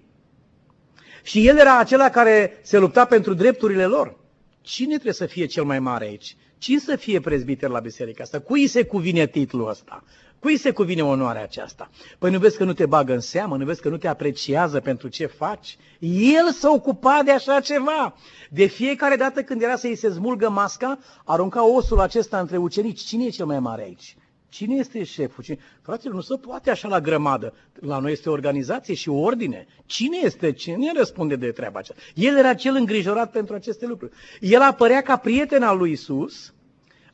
Și 1.22 1.46
el 1.46 1.58
era 1.58 1.78
acela 1.78 2.10
care 2.10 2.58
se 2.62 2.78
lupta 2.78 3.04
pentru 3.04 3.34
drepturile 3.34 3.84
lor. 3.84 4.18
Cine 4.60 4.92
trebuie 4.92 5.12
să 5.12 5.26
fie 5.26 5.46
cel 5.46 5.64
mai 5.64 5.78
mare 5.78 6.04
aici? 6.04 6.36
Cine 6.58 6.78
să 6.78 6.96
fie 6.96 7.20
prezbiter 7.20 7.68
la 7.68 7.80
biserica 7.80 8.22
asta? 8.22 8.40
Cui 8.40 8.66
se 8.66 8.84
cuvine 8.84 9.26
titlul 9.26 9.68
ăsta? 9.68 10.04
Cui 10.38 10.56
se 10.56 10.70
cuvine 10.70 11.02
onoarea 11.02 11.42
aceasta? 11.42 11.90
Păi 12.18 12.30
nu 12.30 12.38
vezi 12.38 12.56
că 12.56 12.64
nu 12.64 12.72
te 12.72 12.86
bagă 12.86 13.12
în 13.12 13.20
seamă, 13.20 13.56
nu 13.56 13.64
vezi 13.64 13.80
că 13.80 13.88
nu 13.88 13.96
te 13.96 14.08
apreciază 14.08 14.80
pentru 14.80 15.08
ce 15.08 15.26
faci? 15.26 15.78
El 15.98 16.52
s-a 16.52 16.70
ocupat 16.70 17.24
de 17.24 17.30
așa 17.30 17.60
ceva. 17.60 18.14
De 18.50 18.66
fiecare 18.66 19.16
dată 19.16 19.42
când 19.42 19.62
era 19.62 19.76
să-i 19.76 19.96
se 19.96 20.10
smulgă 20.10 20.48
masca, 20.50 20.98
arunca 21.24 21.66
osul 21.66 22.00
acesta 22.00 22.38
între 22.40 22.56
ucenici. 22.56 23.00
Cine 23.00 23.24
e 23.24 23.28
cel 23.28 23.46
mai 23.46 23.60
mare 23.60 23.82
aici? 23.82 24.16
Cine 24.48 24.74
este 24.74 25.04
șeful? 25.04 25.44
Cine... 25.44 25.58
Fraților, 25.82 26.14
nu 26.14 26.20
se 26.20 26.36
poate 26.36 26.70
așa 26.70 26.88
la 26.88 27.00
grămadă. 27.00 27.54
La 27.80 27.98
noi 27.98 28.12
este 28.12 28.30
organizație 28.30 28.94
și 28.94 29.08
ordine. 29.08 29.66
Cine 29.86 30.18
este? 30.22 30.52
Cine 30.52 30.92
răspunde 30.96 31.36
de 31.36 31.50
treaba 31.50 31.78
aceasta? 31.78 32.02
El 32.14 32.36
era 32.36 32.54
cel 32.54 32.74
îngrijorat 32.74 33.30
pentru 33.30 33.54
aceste 33.54 33.86
lucruri. 33.86 34.12
El 34.40 34.60
apărea 34.60 35.02
ca 35.02 35.16
prieten 35.16 35.62
al 35.62 35.78
lui 35.78 35.90
Isus, 35.90 36.54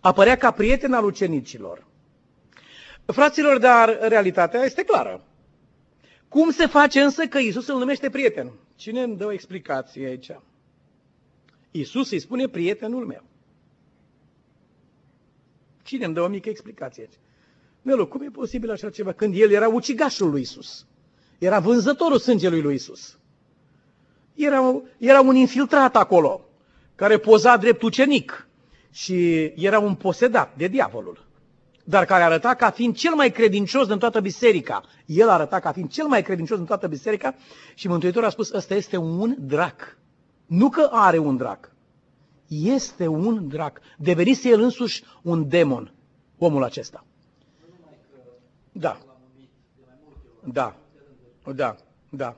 apărea 0.01 0.37
ca 0.37 0.51
prieten 0.51 0.93
al 0.93 1.05
ucenicilor. 1.05 1.91
Fraților, 3.07 3.59
dar 3.59 3.99
realitatea 4.01 4.63
este 4.63 4.85
clară. 4.85 5.25
Cum 6.29 6.51
se 6.51 6.67
face 6.67 7.01
însă 7.01 7.27
că 7.27 7.39
Isus 7.39 7.67
îl 7.67 7.79
numește 7.79 8.11
prieten? 8.11 8.53
Cine 8.77 9.03
îmi 9.03 9.17
dă 9.17 9.27
o 9.27 9.33
explicație 9.33 10.07
aici? 10.07 10.31
Isus 11.71 12.11
îi 12.11 12.21
spune 12.21 12.49
prietenul 12.49 13.07
meu. 13.07 13.23
Cine 15.83 16.05
îmi 16.05 16.15
dă 16.15 16.21
o 16.21 16.29
mică 16.29 16.49
explicație 16.49 17.03
aici? 17.03 17.19
Nelu, 17.83 18.07
cum 18.07 18.23
e 18.23 18.29
posibil 18.29 18.71
așa 18.71 18.91
ceva 18.91 19.13
când 19.13 19.35
el 19.37 19.51
era 19.51 19.69
ucigașul 19.69 20.31
lui 20.31 20.41
Isus? 20.41 20.87
Era 21.39 21.59
vânzătorul 21.59 22.19
sângelui 22.19 22.61
lui 22.61 22.75
Isus. 22.75 23.19
Era, 24.35 24.83
era 24.99 25.21
un 25.21 25.35
infiltrat 25.35 25.97
acolo, 25.97 26.45
care 26.95 27.19
poza 27.19 27.57
drept 27.57 27.83
ucenic 27.83 28.47
și 28.91 29.45
era 29.45 29.79
un 29.79 29.95
posedat 29.95 30.57
de 30.57 30.67
diavolul. 30.67 31.27
Dar 31.85 32.05
care 32.05 32.23
arăta 32.23 32.55
ca 32.55 32.71
fiind 32.71 32.97
cel 32.97 33.15
mai 33.15 33.31
credincios 33.31 33.87
din 33.87 33.99
toată 33.99 34.21
biserica. 34.21 34.83
El 35.07 35.29
arăta 35.29 35.61
ca 35.61 35.73
fiind 35.73 35.91
cel 35.91 36.07
mai 36.07 36.23
credincios 36.23 36.59
din 36.59 36.67
toată 36.67 36.87
biserica 36.87 37.35
și 37.75 37.89
Mântuitorul 37.89 38.29
a 38.29 38.31
spus, 38.31 38.53
ăsta 38.53 38.75
este 38.75 38.97
un 38.97 39.37
drac. 39.39 39.99
Nu 40.47 40.69
că 40.69 40.89
are 40.93 41.19
un 41.19 41.37
drac. 41.37 41.73
Este 42.49 43.07
un 43.07 43.49
drac. 43.49 43.81
Devenise 43.99 44.49
el 44.49 44.61
însuși 44.61 45.05
un 45.23 45.49
demon, 45.49 45.95
omul 46.39 46.65
acesta. 46.65 47.05
Da. 48.73 48.99
Da. 50.45 50.77
Da. 51.55 51.77
Da. 52.09 52.37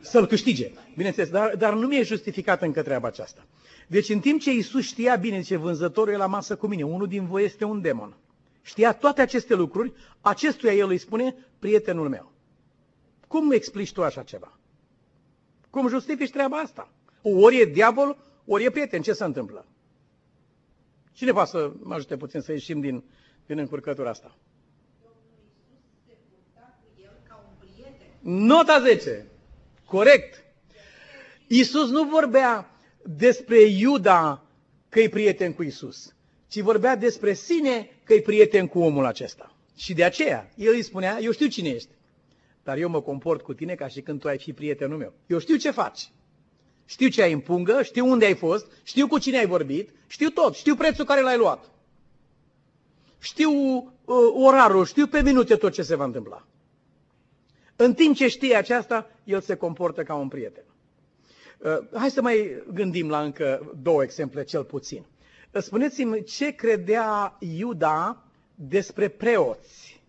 Să-l 0.00 0.26
câștige. 0.26 0.70
Bineînțeles, 0.96 1.30
dar, 1.30 1.56
dar 1.56 1.74
nu 1.74 1.86
mi-e 1.86 2.02
justificat 2.02 2.62
încă 2.62 2.82
treaba 2.82 3.08
aceasta. 3.08 3.46
Deci 3.86 4.08
în 4.08 4.20
timp 4.20 4.40
ce 4.40 4.52
Iisus 4.52 4.84
știa 4.84 5.16
bine, 5.16 5.42
ce 5.42 5.56
vânzătorul 5.56 6.12
e 6.12 6.16
la 6.16 6.26
masă 6.26 6.56
cu 6.56 6.66
mine, 6.66 6.82
unul 6.82 7.08
din 7.08 7.26
voi 7.26 7.44
este 7.44 7.64
un 7.64 7.80
demon. 7.80 8.16
Știa 8.62 8.92
toate 8.92 9.20
aceste 9.20 9.54
lucruri, 9.54 9.92
acestuia 10.20 10.72
el 10.72 10.88
îi 10.88 10.98
spune, 10.98 11.34
prietenul 11.58 12.08
meu. 12.08 12.32
Cum 13.26 13.52
explici 13.52 13.92
tu 13.92 14.02
așa 14.02 14.22
ceva? 14.22 14.58
Cum 15.70 15.88
justifici 15.88 16.30
treaba 16.30 16.56
asta? 16.56 16.88
Ori 17.22 17.60
e 17.60 17.64
diavol, 17.64 18.16
ori 18.44 18.64
e 18.64 18.70
prieten. 18.70 19.02
Ce 19.02 19.12
se 19.12 19.24
întâmplă? 19.24 19.66
Cine 21.12 21.32
poate 21.32 21.50
să 21.50 21.72
mă 21.82 21.94
ajute 21.94 22.16
puțin 22.16 22.40
să 22.40 22.52
ieșim 22.52 22.80
din, 22.80 23.04
din 23.46 23.58
încurcătura 23.58 24.10
asta? 24.10 24.36
Nota 28.28 28.80
10. 28.80 29.26
Corect. 29.84 30.44
Iisus 31.46 31.90
nu 31.90 32.04
vorbea 32.04 32.70
despre 33.02 33.60
Iuda 33.60 34.44
că 34.88 35.00
e 35.00 35.08
prieten 35.08 35.52
cu 35.52 35.62
Isus, 35.62 36.14
ci 36.48 36.60
vorbea 36.60 36.96
despre 36.96 37.32
sine 37.32 37.90
că 38.04 38.14
e 38.14 38.20
prieten 38.20 38.66
cu 38.66 38.78
omul 38.78 39.04
acesta. 39.04 39.54
Și 39.76 39.94
de 39.94 40.04
aceea, 40.04 40.50
el 40.56 40.72
îi 40.74 40.82
spunea, 40.82 41.18
eu 41.20 41.32
știu 41.32 41.46
cine 41.46 41.68
ești, 41.68 41.88
dar 42.62 42.76
eu 42.76 42.88
mă 42.88 43.00
comport 43.00 43.40
cu 43.40 43.54
tine 43.54 43.74
ca 43.74 43.88
și 43.88 44.00
când 44.00 44.20
tu 44.20 44.28
ai 44.28 44.38
fi 44.38 44.52
prietenul 44.52 44.98
meu. 44.98 45.12
Eu 45.26 45.38
știu 45.38 45.56
ce 45.56 45.70
faci. 45.70 46.10
Știu 46.84 47.08
ce 47.08 47.22
ai 47.22 47.32
în 47.32 47.40
pungă, 47.40 47.82
știu 47.82 48.06
unde 48.06 48.24
ai 48.24 48.34
fost, 48.34 48.66
știu 48.82 49.06
cu 49.06 49.18
cine 49.18 49.38
ai 49.38 49.46
vorbit, 49.46 49.90
știu 50.06 50.28
tot, 50.28 50.54
știu 50.54 50.74
prețul 50.74 51.04
care 51.04 51.20
l-ai 51.20 51.36
luat. 51.36 51.70
Știu 53.18 53.50
uh, 54.04 54.16
orarul, 54.34 54.84
știu 54.84 55.06
pe 55.06 55.22
minute 55.22 55.56
tot 55.56 55.72
ce 55.72 55.82
se 55.82 55.96
va 55.96 56.04
întâmpla. 56.04 56.46
În 57.76 57.94
timp 57.94 58.14
ce 58.16 58.28
știe 58.28 58.54
aceasta, 58.56 59.10
el 59.24 59.40
se 59.40 59.54
comportă 59.54 60.02
ca 60.02 60.14
un 60.14 60.28
prieten. 60.28 60.64
Uh, 61.58 61.78
hai 61.98 62.10
să 62.10 62.22
mai 62.22 62.62
gândim 62.72 63.08
la 63.10 63.22
încă 63.22 63.72
două 63.82 64.02
exemple, 64.02 64.44
cel 64.44 64.64
puțin. 64.64 65.04
Uh, 65.52 65.60
spuneți-mi 65.62 66.22
ce 66.24 66.50
credea 66.54 67.36
Iuda 67.38 68.24
despre 68.54 69.08
preoți. 69.08 70.02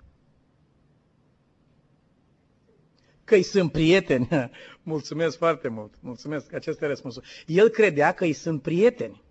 Că-i 3.23 3.41
sunt 3.41 3.71
prieteni. 3.71 4.27
Mulțumesc 4.83 5.37
foarte 5.37 5.67
mult. 5.67 5.93
Mulțumesc. 5.99 6.53
Acesta 6.53 6.85
e 6.85 6.87
răspunsul. 6.87 7.23
El 7.45 7.69
credea 7.69 8.11
că 8.13 8.23
îi 8.23 8.33
sunt 8.33 8.61
prieteni 8.61 9.21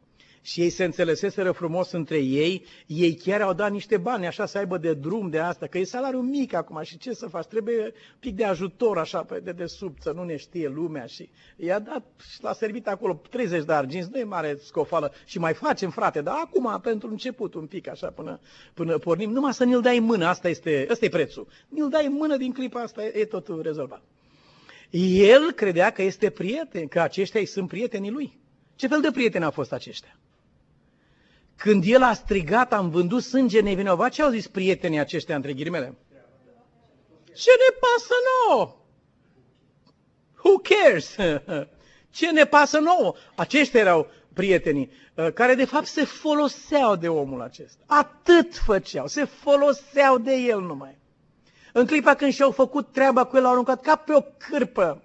și 0.47 0.61
ei 0.61 0.71
se 0.71 0.85
înțeleseseră 0.85 1.53
frumos 1.53 1.93
între 1.93 2.19
ei, 2.19 2.65
ei 2.87 3.15
chiar 3.15 3.41
au 3.41 3.53
dat 3.53 3.71
niște 3.71 3.97
bani 3.97 4.27
așa 4.27 4.47
să 4.47 4.59
aibă 4.59 4.79
de 4.79 4.95
drum 4.95 5.31
de 5.31 5.39
asta, 5.39 5.67
că 5.67 5.79
e 5.79 5.85
salariu 5.85 6.21
mic 6.21 6.55
acum 6.55 6.83
și 6.83 6.99
ce 6.99 7.13
să 7.13 7.27
faci, 7.27 7.45
trebuie 7.45 7.93
pic 8.19 8.37
de 8.37 8.45
ajutor 8.45 8.99
așa 8.99 9.23
pe 9.23 9.41
de 9.41 9.53
desubt, 9.53 10.03
să 10.03 10.13
nu 10.15 10.23
ne 10.25 10.37
știe 10.37 10.69
lumea 10.69 11.07
și 11.07 11.31
i-a 11.57 11.79
dat 11.79 12.05
și 12.33 12.43
l-a 12.43 12.53
servit 12.53 12.89
acolo 12.89 13.21
30 13.31 13.65
de 13.65 13.73
arginți, 13.73 14.09
nu 14.13 14.19
e 14.19 14.25
mare 14.25 14.59
scofală 14.63 15.13
și 15.25 15.39
mai 15.39 15.55
facem 15.55 15.91
frate, 15.91 16.21
dar 16.21 16.35
acum 16.45 16.81
pentru 16.83 17.09
început 17.09 17.55
un 17.55 17.67
pic 17.67 17.89
așa 17.89 18.07
până, 18.07 18.41
până 18.75 18.99
pornim, 18.99 19.31
numai 19.31 19.55
să 19.55 19.65
ne-l 19.65 19.81
dai 19.81 19.97
în 19.97 20.05
mână, 20.05 20.27
asta 20.27 20.49
este, 20.49 20.87
asta 20.91 21.05
e 21.05 21.09
prețul, 21.09 21.47
ne-l 21.69 21.89
dai 21.89 22.07
în 22.07 22.13
mână 22.13 22.37
din 22.37 22.53
clipa 22.53 22.81
asta, 22.81 23.05
e, 23.05 23.13
e 23.15 23.25
totul 23.25 23.63
rezolvat. 23.63 24.03
El 24.91 25.53
credea 25.53 25.91
că 25.91 26.03
este 26.03 26.31
prieten, 26.31 26.87
că 26.89 27.01
aceștia 27.01 27.41
îi 27.41 27.47
sunt 27.47 27.69
prietenii 27.69 28.11
lui. 28.11 28.39
Ce 28.77 28.87
fel 28.87 29.01
de 29.01 29.11
prieteni 29.11 29.45
au 29.45 29.51
fost 29.51 29.73
aceștia? 29.73 30.19
Când 31.57 31.85
el 31.87 32.03
a 32.03 32.13
strigat, 32.13 32.73
am 32.73 32.91
vândut 32.91 33.23
sânge 33.23 33.61
nevinovat, 33.61 34.11
ce 34.11 34.23
au 34.23 34.31
zis 34.31 34.47
prietenii 34.47 34.99
aceștia 34.99 35.37
între 35.37 35.53
ghilimele? 35.53 35.97
Ce 37.35 37.51
ne 37.51 37.77
pasă 37.81 38.15
nouă? 38.49 38.77
Who 40.45 40.59
cares? 40.59 41.17
Ce 42.17 42.31
ne 42.31 42.45
pasă 42.45 42.79
nouă? 42.79 43.15
Aceștia 43.35 43.81
erau 43.81 44.11
prietenii 44.33 44.91
uh, 45.15 45.33
care 45.33 45.55
de 45.55 45.65
fapt 45.65 45.87
se 45.87 46.05
foloseau 46.05 46.97
de 46.97 47.09
omul 47.09 47.43
acesta. 47.43 47.83
Atât 47.87 48.57
făceau, 48.57 49.07
se 49.07 49.25
foloseau 49.25 50.19
de 50.19 50.35
el 50.35 50.61
numai. 50.61 50.99
În 51.73 51.87
clipa 51.87 52.15
când 52.15 52.33
și-au 52.33 52.51
făcut 52.51 52.93
treaba 52.93 53.25
cu 53.25 53.37
el, 53.37 53.45
au 53.45 53.51
aruncat 53.51 53.81
ca 53.81 53.97
pe 53.97 54.13
o 54.13 54.21
cârpă. 54.21 55.03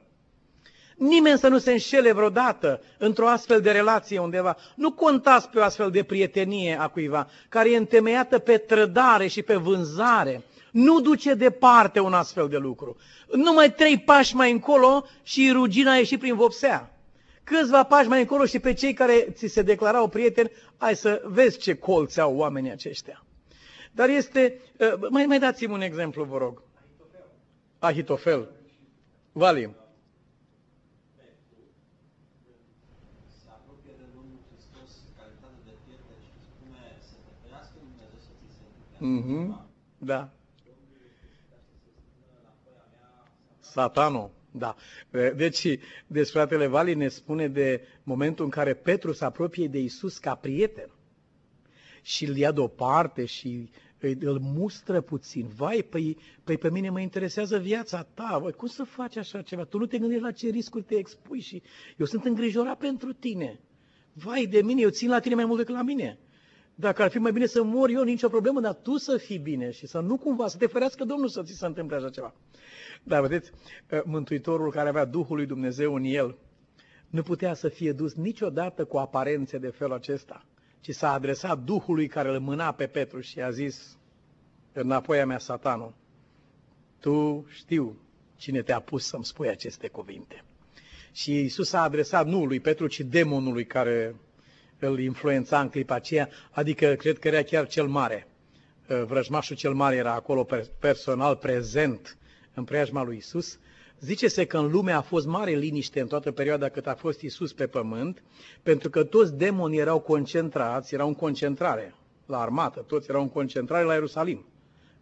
Nimeni 1.02 1.38
să 1.40 1.48
nu 1.48 1.58
se 1.58 1.72
înșele 1.72 2.12
vreodată 2.12 2.82
într-o 2.98 3.28
astfel 3.28 3.62
de 3.62 3.72
relație 3.72 4.20
undeva. 4.20 4.58
Nu 4.76 4.92
contați 4.92 5.50
pe 5.50 5.60
o 5.60 5.64
astfel 5.64 5.92
de 5.92 6.04
prietenie 6.04 6.80
a 6.80 6.88
cuiva, 6.88 7.28
care 7.50 7.72
e 7.72 7.78
întemeiată 7.78 8.40
pe 8.40 8.58
trădare 8.58 9.28
și 9.28 9.42
pe 9.42 9.56
vânzare. 9.56 10.44
Nu 10.72 11.00
duce 11.02 11.34
departe 11.34 12.00
un 12.00 12.14
astfel 12.14 12.48
de 12.48 12.58
lucru. 12.58 12.98
Numai 13.34 13.74
trei 13.74 14.00
pași 14.00 14.36
mai 14.36 14.52
încolo 14.52 15.06
și 15.24 15.52
rugina 15.54 15.92
a 15.92 15.98
ieșit 15.98 16.20
prin 16.20 16.36
vopsea. 16.36 16.98
Câțiva 17.44 17.84
pași 17.84 18.08
mai 18.08 18.20
încolo 18.20 18.46
și 18.46 18.60
pe 18.60 18.74
cei 18.74 18.94
care 18.94 19.28
ți 19.32 19.48
se 19.48 19.62
declarau 19.62 20.08
prieteni, 20.08 20.52
hai 20.78 20.96
să 20.96 21.22
vezi 21.26 21.58
ce 21.58 21.76
colți 21.76 22.20
au 22.20 22.36
oamenii 22.36 22.72
aceștia. 22.72 23.24
Dar 23.92 24.10
este... 24.10 24.60
Uh, 24.78 25.10
mai, 25.10 25.26
mai 25.26 25.40
dați-mi 25.40 25.74
un 25.74 25.82
exemplu, 25.82 26.24
vă 26.24 26.38
rog. 26.38 26.62
Ahitofel. 27.80 28.50
Valim. 29.32 29.76
Mm-hmm. 39.02 39.56
Da. 39.98 40.30
Satanul, 43.60 44.32
da. 44.52 44.76
Deci, 45.36 45.80
deci 46.08 46.30
fratele 46.30 46.68
Vali 46.68 46.94
ne 46.94 47.08
spune 47.08 47.48
de 47.48 47.82
momentul 48.04 48.46
în 48.46 48.52
care 48.52 48.74
Petru 48.74 49.12
se 49.12 49.26
apropie 49.26 49.68
de 49.68 49.80
Isus 49.80 50.18
ca 50.18 50.36
prieten 50.36 50.90
și 52.02 52.26
îl 52.26 52.38
ia 52.38 52.52
deoparte 52.52 53.26
și 53.26 53.70
îl 54.20 54.40
mustră 54.40 55.02
puțin. 55.02 55.48
Vai, 55.56 55.84
păi, 55.90 56.18
păi 56.44 56.58
pe 56.58 56.70
mine 56.70 56.90
mă 56.90 57.00
interesează 57.00 57.58
viața 57.58 58.04
ta. 58.04 58.40
Vai, 58.42 58.52
cum 58.52 58.68
să 58.68 58.84
faci 58.84 59.16
așa 59.16 59.42
ceva? 59.42 59.64
Tu 59.64 59.78
nu 59.78 59.86
te 59.86 59.98
gândești 59.98 60.24
la 60.24 60.32
ce 60.32 60.50
riscuri 60.50 60.84
te 60.84 60.96
expui 60.96 61.40
și 61.40 61.62
eu 61.98 62.06
sunt 62.06 62.26
îngrijorat 62.26 62.78
pentru 62.78 63.14
tine. 63.14 63.60
Vai 64.14 64.46
de 64.46 64.62
mine, 64.62 64.82
eu 64.82 64.90
țin 64.90 65.10
la 65.10 65.20
tine 65.20 65.36
mai 65.36 65.46
mult 65.46 65.58
decât 65.58 65.76
la 65.76 65.82
mine. 65.82 66.20
Dacă 66.76 67.02
ar 67.04 67.10
fi 67.10 67.18
mai 67.18 67.32
bine 67.32 67.46
să 67.46 67.64
mor 67.64 67.90
eu, 67.90 68.04
nicio 68.04 68.30
problemă, 68.30 68.60
dar 68.60 68.74
tu 68.74 68.98
să 68.98 69.18
fii 69.18 69.38
bine 69.38 69.72
și 69.72 69.88
să 69.88 70.00
nu 70.00 70.18
cumva, 70.18 70.48
să 70.48 70.58
te 70.58 70.68
ferească 70.68 71.04
Domnul 71.04 71.28
să 71.28 71.44
ți 71.44 71.54
se 71.54 71.66
întâmple 71.66 71.96
așa 71.96 72.10
ceva. 72.10 72.34
Dar 73.04 73.22
vedeți, 73.22 73.52
ă, 73.92 74.02
Mântuitorul 74.06 74.72
care 74.72 74.90
avea 74.90 75.06
Duhul 75.06 75.36
lui 75.36 75.46
Dumnezeu 75.46 75.96
în 75.96 76.04
el, 76.04 76.38
nu 77.10 77.22
putea 77.22 77.54
să 77.54 77.68
fie 77.68 77.92
dus 77.92 78.14
niciodată 78.14 78.86
cu 78.86 78.98
aparențe 78.98 79.58
de 79.58 79.68
felul 79.68 79.94
acesta, 79.94 80.46
ci 80.80 80.90
s-a 80.90 81.14
adresat 81.14 81.60
Duhului 81.60 82.08
care 82.08 82.30
îl 82.30 82.40
mâna 82.40 82.72
pe 82.72 82.88
Petru 82.88 83.20
și 83.20 83.42
a 83.42 83.50
zis, 83.50 83.98
înapoi 84.74 85.20
a 85.20 85.26
mea, 85.26 85.38
satanul, 85.38 85.94
tu 87.00 87.46
știu 87.50 87.98
cine 88.36 88.62
te-a 88.62 88.80
pus 88.80 89.06
să-mi 89.06 89.26
spui 89.26 89.50
aceste 89.50 89.88
cuvinte. 89.88 90.44
Și 91.12 91.32
Iisus 91.32 91.70
s-a 91.70 91.82
adresat 91.82 92.28
nu 92.28 92.46
lui 92.46 92.60
Petru, 92.60 92.88
ci 92.88 93.00
demonului 93.00 93.66
care 93.66 94.16
îl 94.88 95.00
influența 95.00 95.60
în 95.60 95.70
clipa 95.70 95.96
aceea, 95.96 96.30
adică 96.52 96.94
cred 96.94 97.20
că 97.20 97.28
era 97.28 97.42
chiar 97.42 97.68
cel 97.68 97.88
mare. 97.88 98.28
Uh, 98.90 99.04
vrăjmașul 99.04 99.56
cel 99.56 99.74
mare 99.74 99.96
era 99.96 100.14
acolo 100.14 100.48
personal 100.80 101.36
prezent 101.36 102.18
în 102.54 102.64
preajma 102.64 103.04
lui 103.04 103.18
Isus. 103.18 103.60
Zice-se 104.00 104.46
că 104.46 104.58
în 104.58 104.72
lume 104.72 104.92
a 104.92 105.02
fost 105.02 105.26
mare 105.28 105.52
liniște 105.52 106.00
în 106.00 106.08
toată 106.08 106.32
perioada 106.32 106.70
cât 106.70 106.88
a 106.88 106.96
fost 106.96 107.22
Isus 107.22 107.54
pe 107.54 107.68
pământ, 107.68 108.24
pentru 108.64 108.90
că 108.90 109.04
toți 109.04 109.36
demonii 109.36 109.80
erau 109.80 110.00
concentrați, 110.00 110.94
erau 110.94 111.08
în 111.08 111.14
concentrare 111.14 111.96
la 112.26 112.40
armată, 112.40 112.80
toți 112.88 113.10
erau 113.10 113.22
în 113.22 113.30
concentrare 113.30 113.84
la 113.84 113.94
Ierusalim. 113.94 114.46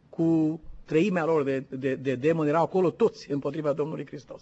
Cu 0.09 0.59
treimea 0.85 1.25
lor 1.25 1.43
de, 1.43 1.63
de, 1.69 1.95
de 1.95 2.15
demoni 2.15 2.49
erau 2.49 2.63
acolo 2.63 2.89
toți 2.89 3.31
împotriva 3.31 3.73
Domnului 3.73 4.05
Hristos. 4.05 4.41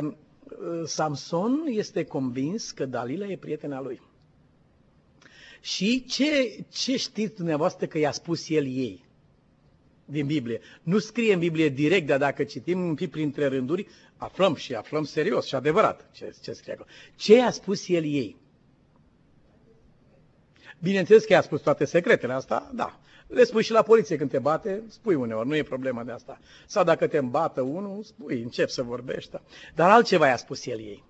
Um, 0.00 0.16
uh, 0.42 0.82
Samson 0.84 1.64
este 1.66 2.04
convins 2.04 2.70
că 2.70 2.86
Dalila 2.86 3.26
e 3.26 3.36
prietena 3.36 3.80
lui. 3.80 4.00
Și 5.60 6.04
ce, 6.04 6.64
ce 6.70 6.96
știți 6.96 7.36
dumneavoastră 7.36 7.86
că 7.86 7.98
i-a 7.98 8.12
spus 8.12 8.48
el 8.48 8.64
ei? 8.64 9.06
din 10.06 10.26
Biblie. 10.26 10.60
Nu 10.82 10.98
scrie 10.98 11.32
în 11.32 11.38
Biblie 11.38 11.68
direct, 11.68 12.06
dar 12.06 12.18
dacă 12.18 12.44
citim 12.44 12.80
un 12.80 12.94
pic 12.94 13.10
printre 13.10 13.46
rânduri, 13.46 13.86
aflăm 14.16 14.54
și 14.54 14.74
aflăm 14.74 15.04
serios 15.04 15.46
și 15.46 15.54
adevărat 15.54 16.08
ce, 16.12 16.34
ce 16.42 16.52
scrie 16.52 16.72
acolo. 16.72 16.88
Ce 17.14 17.40
a 17.40 17.50
spus 17.50 17.88
el 17.88 18.04
ei? 18.04 18.36
Bineînțeles 20.78 21.24
că 21.24 21.32
i-a 21.32 21.40
spus 21.40 21.60
toate 21.60 21.84
secretele 21.84 22.32
asta, 22.32 22.70
da. 22.74 23.00
Le 23.26 23.44
spui 23.44 23.62
și 23.62 23.70
la 23.70 23.82
poliție 23.82 24.16
când 24.16 24.30
te 24.30 24.38
bate, 24.38 24.82
spui 24.88 25.14
uneori, 25.14 25.48
nu 25.48 25.56
e 25.56 25.62
problema 25.62 26.04
de 26.04 26.12
asta. 26.12 26.40
Sau 26.66 26.84
dacă 26.84 27.06
te 27.06 27.16
îmbată 27.18 27.60
unul, 27.60 28.02
spui, 28.02 28.42
încep 28.42 28.68
să 28.68 28.82
vorbești. 28.82 29.30
Da. 29.30 29.42
Dar 29.74 29.90
altceva 29.90 30.26
i-a 30.26 30.36
spus 30.36 30.66
el 30.66 30.78
ei, 30.78 31.04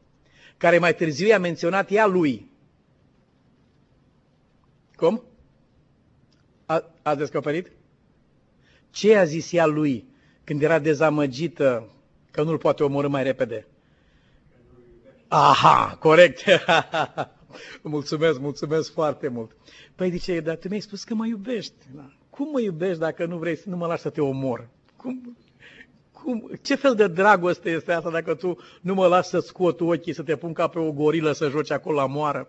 care 0.56 0.78
mai 0.78 0.94
târziu 0.94 1.26
i-a 1.26 1.38
menționat 1.38 1.90
ea 1.90 2.06
lui. 2.06 2.50
Cum? 4.96 5.22
A, 6.66 6.84
ați 7.02 7.18
descoperit? 7.18 7.70
Ce 8.90 9.16
a 9.16 9.24
zis 9.24 9.52
ea 9.52 9.66
lui 9.66 10.04
când 10.44 10.62
era 10.62 10.78
dezamăgită 10.78 11.88
că 12.30 12.42
nu-l 12.42 12.58
poate 12.58 12.82
omorâ 12.82 13.08
mai 13.08 13.22
repede? 13.22 13.66
Aha, 15.28 15.96
corect. 16.00 16.42
mulțumesc, 17.82 18.40
mulțumesc 18.40 18.92
foarte 18.92 19.28
mult. 19.28 19.50
Păi 19.94 20.10
zice, 20.10 20.40
dar 20.40 20.56
tu 20.56 20.68
mi-ai 20.68 20.80
spus 20.80 21.04
că 21.04 21.14
mă 21.14 21.26
iubești. 21.26 21.72
Da. 21.94 22.12
Cum 22.30 22.50
mă 22.50 22.60
iubești 22.60 22.98
dacă 22.98 23.26
nu 23.26 23.38
vrei 23.38 23.56
să 23.56 23.68
nu 23.68 23.76
mă 23.76 23.86
lași 23.86 24.02
să 24.02 24.10
te 24.10 24.20
omor? 24.20 24.68
Cum, 24.96 25.36
cum, 26.12 26.50
ce 26.62 26.74
fel 26.74 26.94
de 26.94 27.06
dragoste 27.06 27.70
este 27.70 27.92
asta 27.92 28.10
dacă 28.10 28.34
tu 28.34 28.58
nu 28.80 28.94
mă 28.94 29.06
lași 29.06 29.28
să 29.28 29.38
scot 29.38 29.80
ochii, 29.80 30.14
să 30.14 30.22
te 30.22 30.36
pun 30.36 30.52
ca 30.52 30.68
pe 30.68 30.78
o 30.78 30.92
gorilă 30.92 31.32
să 31.32 31.48
joci 31.48 31.70
acolo 31.70 31.96
la 31.96 32.06
moară? 32.06 32.48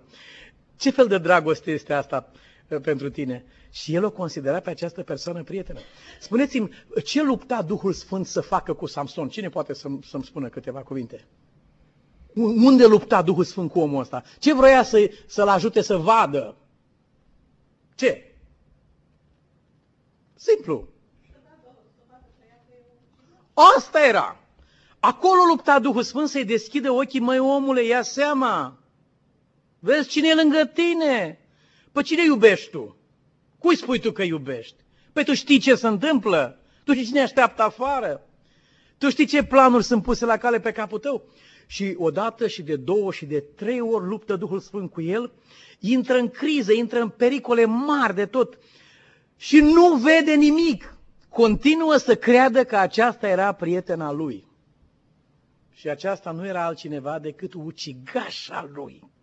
Ce 0.77 0.89
fel 0.89 1.07
de 1.07 1.17
dragoste 1.17 1.71
este 1.71 1.93
asta 1.93 2.31
uh, 2.67 2.81
pentru 2.81 3.09
tine? 3.09 3.45
Și 3.71 3.95
el 3.95 4.03
o 4.03 4.11
considera 4.11 4.59
pe 4.59 4.69
această 4.69 5.03
persoană 5.03 5.43
prietenă. 5.43 5.79
Spuneți-mi, 6.19 6.69
ce 7.03 7.23
lupta 7.23 7.61
Duhul 7.61 7.93
Sfânt 7.93 8.25
să 8.25 8.41
facă 8.41 8.73
cu 8.73 8.85
Samson? 8.85 9.29
Cine 9.29 9.49
poate 9.49 9.73
să-mi, 9.73 9.99
să 10.03 10.19
spună 10.23 10.49
câteva 10.49 10.79
cuvinte? 10.81 11.25
Unde 12.35 12.85
lupta 12.85 13.21
Duhul 13.21 13.43
Sfânt 13.43 13.71
cu 13.71 13.79
omul 13.79 14.01
ăsta? 14.01 14.23
Ce 14.39 14.53
vroia 14.53 14.83
să, 14.83 15.09
să-l 15.25 15.47
ajute 15.47 15.81
să 15.81 15.97
vadă? 15.97 16.55
Ce? 17.95 18.35
Simplu. 20.35 20.87
Asta 23.77 24.05
era. 24.07 24.39
Acolo 24.99 25.41
lupta 25.49 25.79
Duhul 25.79 26.03
Sfânt 26.03 26.29
să-i 26.29 26.45
deschide 26.45 26.89
ochii, 26.89 27.19
măi 27.19 27.39
omule, 27.39 27.83
ia 27.83 28.01
seama. 28.01 28.77
Vezi 29.88 30.10
cine 30.10 30.28
e 30.28 30.34
lângă 30.34 30.65
tine. 30.73 31.39
Pe 31.91 32.02
cine 32.02 32.23
iubești 32.23 32.69
tu? 32.69 32.97
Cui 33.60 33.76
spui 33.76 34.00
tu 34.00 34.12
că 34.12 34.23
iubești? 34.23 34.76
Păi 35.13 35.23
tu 35.23 35.34
știi 35.34 35.60
ce 35.60 35.76
se 35.76 35.88
întâmplă? 35.88 36.60
Tu 36.84 36.93
știi 36.93 37.06
cine 37.06 37.21
așteaptă 37.21 37.62
afară? 37.63 38.28
Tu 38.97 39.10
știi 39.10 39.26
ce 39.26 39.43
planuri 39.43 39.84
sunt 39.84 40.04
puse 40.04 40.26
la 40.26 40.38
cale 40.38 40.60
pe 40.60 40.71
capul 40.71 41.00
tău? 41.00 41.23
Și 41.67 41.95
odată 41.97 42.47
și 42.47 42.62
de 42.62 42.76
două 42.76 43.12
și 43.12 43.26
de 43.26 43.39
trei 43.39 43.80
ori 43.80 44.06
luptă 44.06 44.36
Duhul 44.36 44.60
Sfânt 44.60 44.91
cu 44.91 45.02
el, 45.02 45.32
intră 45.80 46.17
în 46.17 46.30
criză, 46.30 46.73
intră 46.73 47.00
în 47.00 47.10
pericole 47.10 47.65
mari 47.65 48.15
de 48.15 48.26
tot 48.26 48.58
și 49.36 49.60
nu 49.60 49.95
vede 49.95 50.34
nimic. 50.34 50.97
Continuă 51.30 51.95
să 51.95 52.15
creadă 52.15 52.63
că 52.63 52.78
aceasta 52.78 53.28
era 53.28 53.52
prietena 53.52 54.12
lui. 54.12 54.47
Și 55.73 55.89
aceasta 55.89 56.32
nu 56.32 56.45
era 56.45 56.65
altcineva 56.65 57.19
decât 57.19 57.54
ucigașa 57.54 58.69
lui 58.73 59.15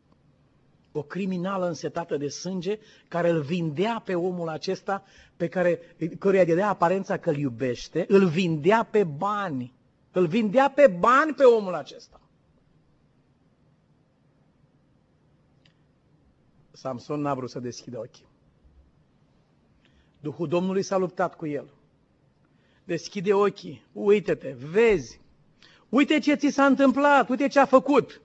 o 0.96 1.02
criminală 1.02 1.66
însetată 1.66 2.16
de 2.16 2.28
sânge 2.28 2.78
care 3.08 3.28
îl 3.28 3.40
vindea 3.40 4.02
pe 4.04 4.14
omul 4.14 4.48
acesta 4.48 5.04
pe 5.36 5.48
care, 5.48 5.80
căruia 6.18 6.44
dădea 6.44 6.68
aparența 6.68 7.16
că 7.16 7.30
îl 7.30 7.36
iubește, 7.36 8.04
îl 8.08 8.26
vindea 8.26 8.82
pe 8.82 9.04
bani. 9.04 9.74
Îl 10.12 10.26
vindea 10.26 10.70
pe 10.70 10.86
bani 10.86 11.34
pe 11.34 11.44
omul 11.44 11.74
acesta. 11.74 12.20
Samson 16.72 17.20
n-a 17.20 17.34
vrut 17.34 17.50
să 17.50 17.60
deschidă 17.60 17.98
ochii. 17.98 18.26
Duhul 20.20 20.48
Domnului 20.48 20.82
s-a 20.82 20.96
luptat 20.96 21.36
cu 21.36 21.46
el. 21.46 21.68
Deschide 22.84 23.34
ochii, 23.34 23.86
uite-te, 23.92 24.56
vezi, 24.70 25.20
uite 25.88 26.18
ce 26.18 26.34
ți 26.34 26.48
s-a 26.48 26.64
întâmplat, 26.64 27.28
uite 27.28 27.48
ce 27.48 27.58
a 27.58 27.64
făcut. 27.64 28.20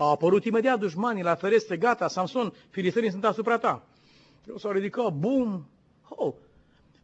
Au 0.00 0.10
apărut 0.10 0.44
imediat 0.44 0.78
dușmanii 0.78 1.22
la 1.22 1.34
ferestre, 1.34 1.76
gata, 1.76 2.08
Samson, 2.08 2.52
filistenii 2.70 3.10
sunt 3.10 3.24
asupra 3.24 3.58
ta. 3.58 3.82
Eu 4.48 4.56
s-au 4.56 4.70
ridicat, 4.70 5.12
bum, 5.12 5.66
oh, 6.08 6.34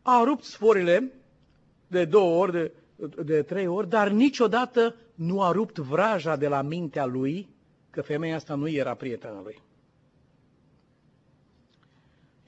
a 0.02 0.22
rupt 0.24 0.44
sforile 0.44 1.12
de 1.86 2.04
două 2.04 2.40
ori, 2.40 2.52
de, 2.52 2.72
de 3.22 3.42
trei 3.42 3.66
ori, 3.66 3.88
dar 3.88 4.08
niciodată 4.08 4.94
nu 5.14 5.42
a 5.42 5.52
rupt 5.52 5.78
vraja 5.78 6.36
de 6.36 6.48
la 6.48 6.62
mintea 6.62 7.04
lui 7.04 7.48
că 7.90 8.02
femeia 8.02 8.34
asta 8.34 8.54
nu 8.54 8.68
era 8.68 8.94
prietena 8.94 9.40
lui. 9.42 9.62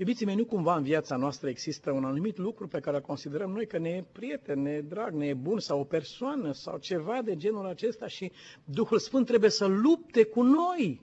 Iubiții 0.00 0.26
mei, 0.26 0.34
nu 0.34 0.44
cumva 0.44 0.76
în 0.76 0.82
viața 0.82 1.16
noastră 1.16 1.48
există 1.48 1.90
un 1.90 2.04
anumit 2.04 2.36
lucru 2.36 2.68
pe 2.68 2.80
care 2.80 2.96
îl 2.96 3.02
considerăm 3.02 3.50
noi 3.50 3.66
că 3.66 3.78
ne 3.78 3.88
e 3.88 4.04
prieten, 4.12 4.62
ne 4.62 4.70
e 4.70 4.80
drag, 4.80 5.12
ne 5.12 5.26
e 5.26 5.34
bun 5.34 5.58
sau 5.60 5.80
o 5.80 5.84
persoană 5.84 6.52
sau 6.52 6.78
ceva 6.78 7.20
de 7.24 7.36
genul 7.36 7.66
acesta 7.66 8.06
și 8.06 8.32
Duhul 8.64 8.98
Sfânt 8.98 9.26
trebuie 9.26 9.50
să 9.50 9.66
lupte 9.66 10.24
cu 10.24 10.42
noi. 10.42 11.00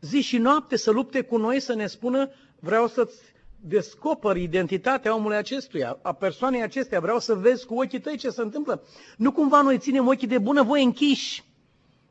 Zi 0.00 0.20
și 0.20 0.38
noapte 0.38 0.76
să 0.76 0.90
lupte 0.90 1.20
cu 1.22 1.36
noi, 1.36 1.60
să 1.60 1.74
ne 1.74 1.86
spună 1.86 2.30
vreau 2.60 2.86
să-ți 2.86 3.20
descoper 3.60 4.36
identitatea 4.36 5.14
omului 5.14 5.36
acestuia, 5.36 5.98
a 6.02 6.12
persoanei 6.12 6.62
acesteia, 6.62 7.00
vreau 7.00 7.18
să 7.18 7.34
vezi 7.34 7.66
cu 7.66 7.74
ochii 7.74 8.00
tăi 8.00 8.16
ce 8.16 8.30
se 8.30 8.42
întâmplă. 8.42 8.82
Nu 9.16 9.32
cumva 9.32 9.62
noi 9.62 9.78
ținem 9.78 10.06
ochii 10.06 10.26
de 10.26 10.38
bună 10.38 10.62
voie 10.62 10.82
închiși 10.82 11.44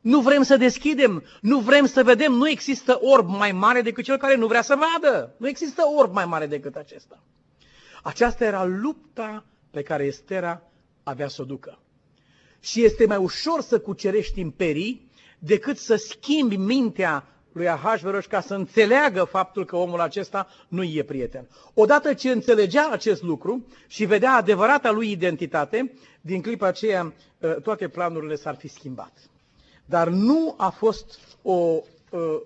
nu 0.02 0.20
vrem 0.20 0.42
să 0.42 0.56
deschidem, 0.56 1.22
nu 1.40 1.58
vrem 1.58 1.86
să 1.86 2.02
vedem, 2.02 2.32
nu 2.32 2.48
există 2.48 2.98
orb 3.00 3.28
mai 3.28 3.52
mare 3.52 3.80
decât 3.80 4.04
cel 4.04 4.16
care 4.16 4.36
nu 4.36 4.46
vrea 4.46 4.62
să 4.62 4.78
vadă. 4.78 5.34
Nu 5.36 5.48
există 5.48 5.82
orb 5.96 6.12
mai 6.12 6.24
mare 6.24 6.46
decât 6.46 6.76
acesta. 6.76 7.22
Aceasta 8.02 8.44
era 8.44 8.64
lupta 8.64 9.44
pe 9.70 9.82
care 9.82 10.04
Estera 10.04 10.62
avea 11.02 11.28
să 11.28 11.42
o 11.42 11.44
ducă. 11.44 11.78
Și 12.60 12.84
este 12.84 13.06
mai 13.06 13.16
ușor 13.16 13.60
să 13.60 13.80
cucerești 13.80 14.40
imperii 14.40 15.10
decât 15.38 15.78
să 15.78 15.96
schimbi 15.96 16.56
mintea 16.56 17.26
lui 17.52 17.68
Ahasveros 17.68 18.26
ca 18.26 18.40
să 18.40 18.54
înțeleagă 18.54 19.24
faptul 19.24 19.64
că 19.64 19.76
omul 19.76 20.00
acesta 20.00 20.48
nu 20.68 20.82
e 20.82 21.02
prieten. 21.02 21.48
Odată 21.74 22.14
ce 22.14 22.30
înțelegea 22.30 22.88
acest 22.90 23.22
lucru 23.22 23.66
și 23.86 24.04
vedea 24.04 24.32
adevărata 24.32 24.90
lui 24.90 25.10
identitate, 25.10 25.92
din 26.20 26.42
clipa 26.42 26.66
aceea 26.66 27.12
ă, 27.42 27.48
toate 27.48 27.88
planurile 27.88 28.34
s-ar 28.34 28.54
fi 28.56 28.68
schimbat. 28.68 29.12
Dar 29.84 30.08
nu 30.08 30.54
a 30.56 30.68
fost 30.68 31.18
o 31.42 31.52
uh, 31.52 31.80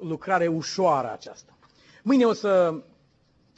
lucrare 0.00 0.46
ușoară 0.46 1.12
aceasta. 1.12 1.56
Mâine 2.02 2.24
o 2.24 2.32
să, 2.32 2.82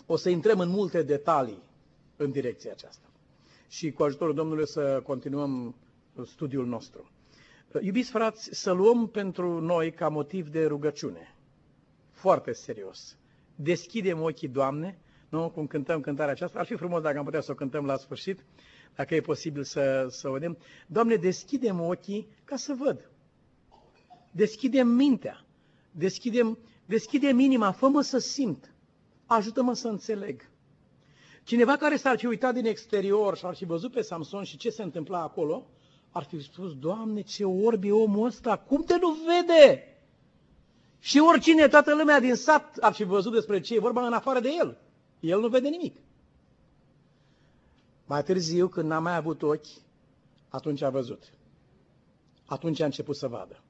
o 0.06 0.16
să 0.16 0.28
intrăm 0.28 0.60
în 0.60 0.68
multe 0.68 1.02
detalii 1.02 1.62
în 2.16 2.30
direcția 2.30 2.70
aceasta. 2.72 3.06
Și 3.68 3.92
cu 3.92 4.02
ajutorul 4.02 4.34
Domnului 4.34 4.66
să 4.68 5.00
continuăm 5.04 5.74
studiul 6.24 6.66
nostru. 6.66 7.10
Iubiți 7.80 8.10
frați, 8.10 8.48
să 8.52 8.72
luăm 8.72 9.06
pentru 9.08 9.60
noi 9.60 9.92
ca 9.92 10.08
motiv 10.08 10.48
de 10.48 10.66
rugăciune. 10.66 11.34
Foarte 12.12 12.52
serios. 12.52 13.16
Deschidem 13.54 14.22
ochii, 14.22 14.48
Doamne, 14.48 14.98
nu? 15.28 15.50
Cum 15.50 15.66
cântăm 15.66 16.00
cântarea 16.00 16.32
aceasta. 16.32 16.58
Ar 16.58 16.66
fi 16.66 16.74
frumos 16.74 17.02
dacă 17.02 17.18
am 17.18 17.24
putea 17.24 17.40
să 17.40 17.50
o 17.50 17.54
cântăm 17.54 17.84
la 17.86 17.96
sfârșit, 17.96 18.44
dacă 18.94 19.14
e 19.14 19.20
posibil 19.20 19.62
să, 19.62 20.06
să 20.10 20.28
o 20.28 20.32
vedem. 20.32 20.58
Doamne, 20.86 21.14
deschidem 21.14 21.80
ochii 21.80 22.28
ca 22.44 22.56
să 22.56 22.74
văd. 22.84 23.10
Deschidem 24.38 24.88
mintea, 24.88 25.44
deschidem, 25.90 26.58
deschidem 26.86 27.38
inima, 27.38 27.72
fă-mă 27.72 28.00
să 28.00 28.18
simt, 28.18 28.72
ajută-mă 29.26 29.74
să 29.74 29.88
înțeleg. 29.88 30.50
Cineva 31.44 31.76
care 31.76 31.96
s-ar 31.96 32.18
fi 32.18 32.26
uitat 32.26 32.54
din 32.54 32.66
exterior 32.66 33.36
și 33.36 33.46
ar 33.46 33.54
fi 33.54 33.64
văzut 33.64 33.92
pe 33.92 34.00
Samson 34.00 34.44
și 34.44 34.56
ce 34.56 34.70
se 34.70 34.82
întâmpla 34.82 35.22
acolo, 35.22 35.66
ar 36.10 36.22
fi 36.22 36.42
spus, 36.42 36.74
Doamne, 36.78 37.20
ce 37.20 37.44
orb 37.44 37.84
e 37.84 37.92
omul 37.92 38.26
ăsta, 38.26 38.58
cum 38.58 38.82
te 38.84 38.96
nu 38.98 39.16
vede? 39.26 39.82
Și 40.98 41.18
oricine, 41.18 41.68
toată 41.68 41.94
lumea 41.94 42.20
din 42.20 42.34
sat 42.34 42.76
ar 42.76 42.92
fi 42.92 43.04
văzut 43.04 43.32
despre 43.32 43.60
ce 43.60 43.74
e 43.74 43.80
vorba 43.80 44.06
în 44.06 44.12
afară 44.12 44.40
de 44.40 44.48
el. 44.58 44.78
El 45.20 45.40
nu 45.40 45.48
vede 45.48 45.68
nimic. 45.68 45.96
Mai 48.06 48.22
târziu, 48.22 48.68
când 48.68 48.88
n-a 48.88 48.98
mai 48.98 49.16
avut 49.16 49.42
ochi, 49.42 49.66
atunci 50.48 50.82
a 50.82 50.90
văzut. 50.90 51.32
Atunci 52.46 52.80
a 52.80 52.84
început 52.84 53.16
să 53.16 53.28
vadă 53.28 53.62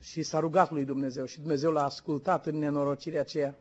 și 0.00 0.22
s-a 0.22 0.38
rugat 0.38 0.70
lui 0.70 0.84
Dumnezeu 0.84 1.24
și 1.24 1.38
Dumnezeu 1.40 1.70
l-a 1.72 1.84
ascultat 1.84 2.46
în 2.46 2.58
nenorocirea 2.58 3.20
aceea. 3.20 3.54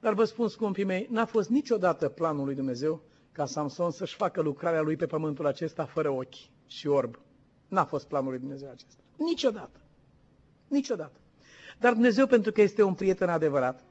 Dar 0.00 0.12
vă 0.14 0.24
spun, 0.24 0.48
scumpii 0.48 0.84
mei, 0.84 1.06
n-a 1.10 1.24
fost 1.24 1.48
niciodată 1.48 2.08
planul 2.08 2.44
lui 2.44 2.54
Dumnezeu 2.54 3.00
ca 3.32 3.46
Samson 3.46 3.90
să-și 3.90 4.14
facă 4.14 4.40
lucrarea 4.40 4.80
lui 4.80 4.96
pe 4.96 5.06
pământul 5.06 5.46
acesta 5.46 5.84
fără 5.84 6.10
ochi 6.10 6.34
și 6.66 6.86
orb. 6.86 7.18
N-a 7.68 7.84
fost 7.84 8.06
planul 8.06 8.30
lui 8.30 8.38
Dumnezeu 8.38 8.68
acesta. 8.70 9.02
Niciodată. 9.16 9.80
Niciodată. 10.68 11.18
Dar 11.80 11.92
Dumnezeu, 11.92 12.26
pentru 12.26 12.52
că 12.52 12.60
este 12.60 12.82
un 12.82 12.94
prieten 12.94 13.28
adevărat, 13.28 13.84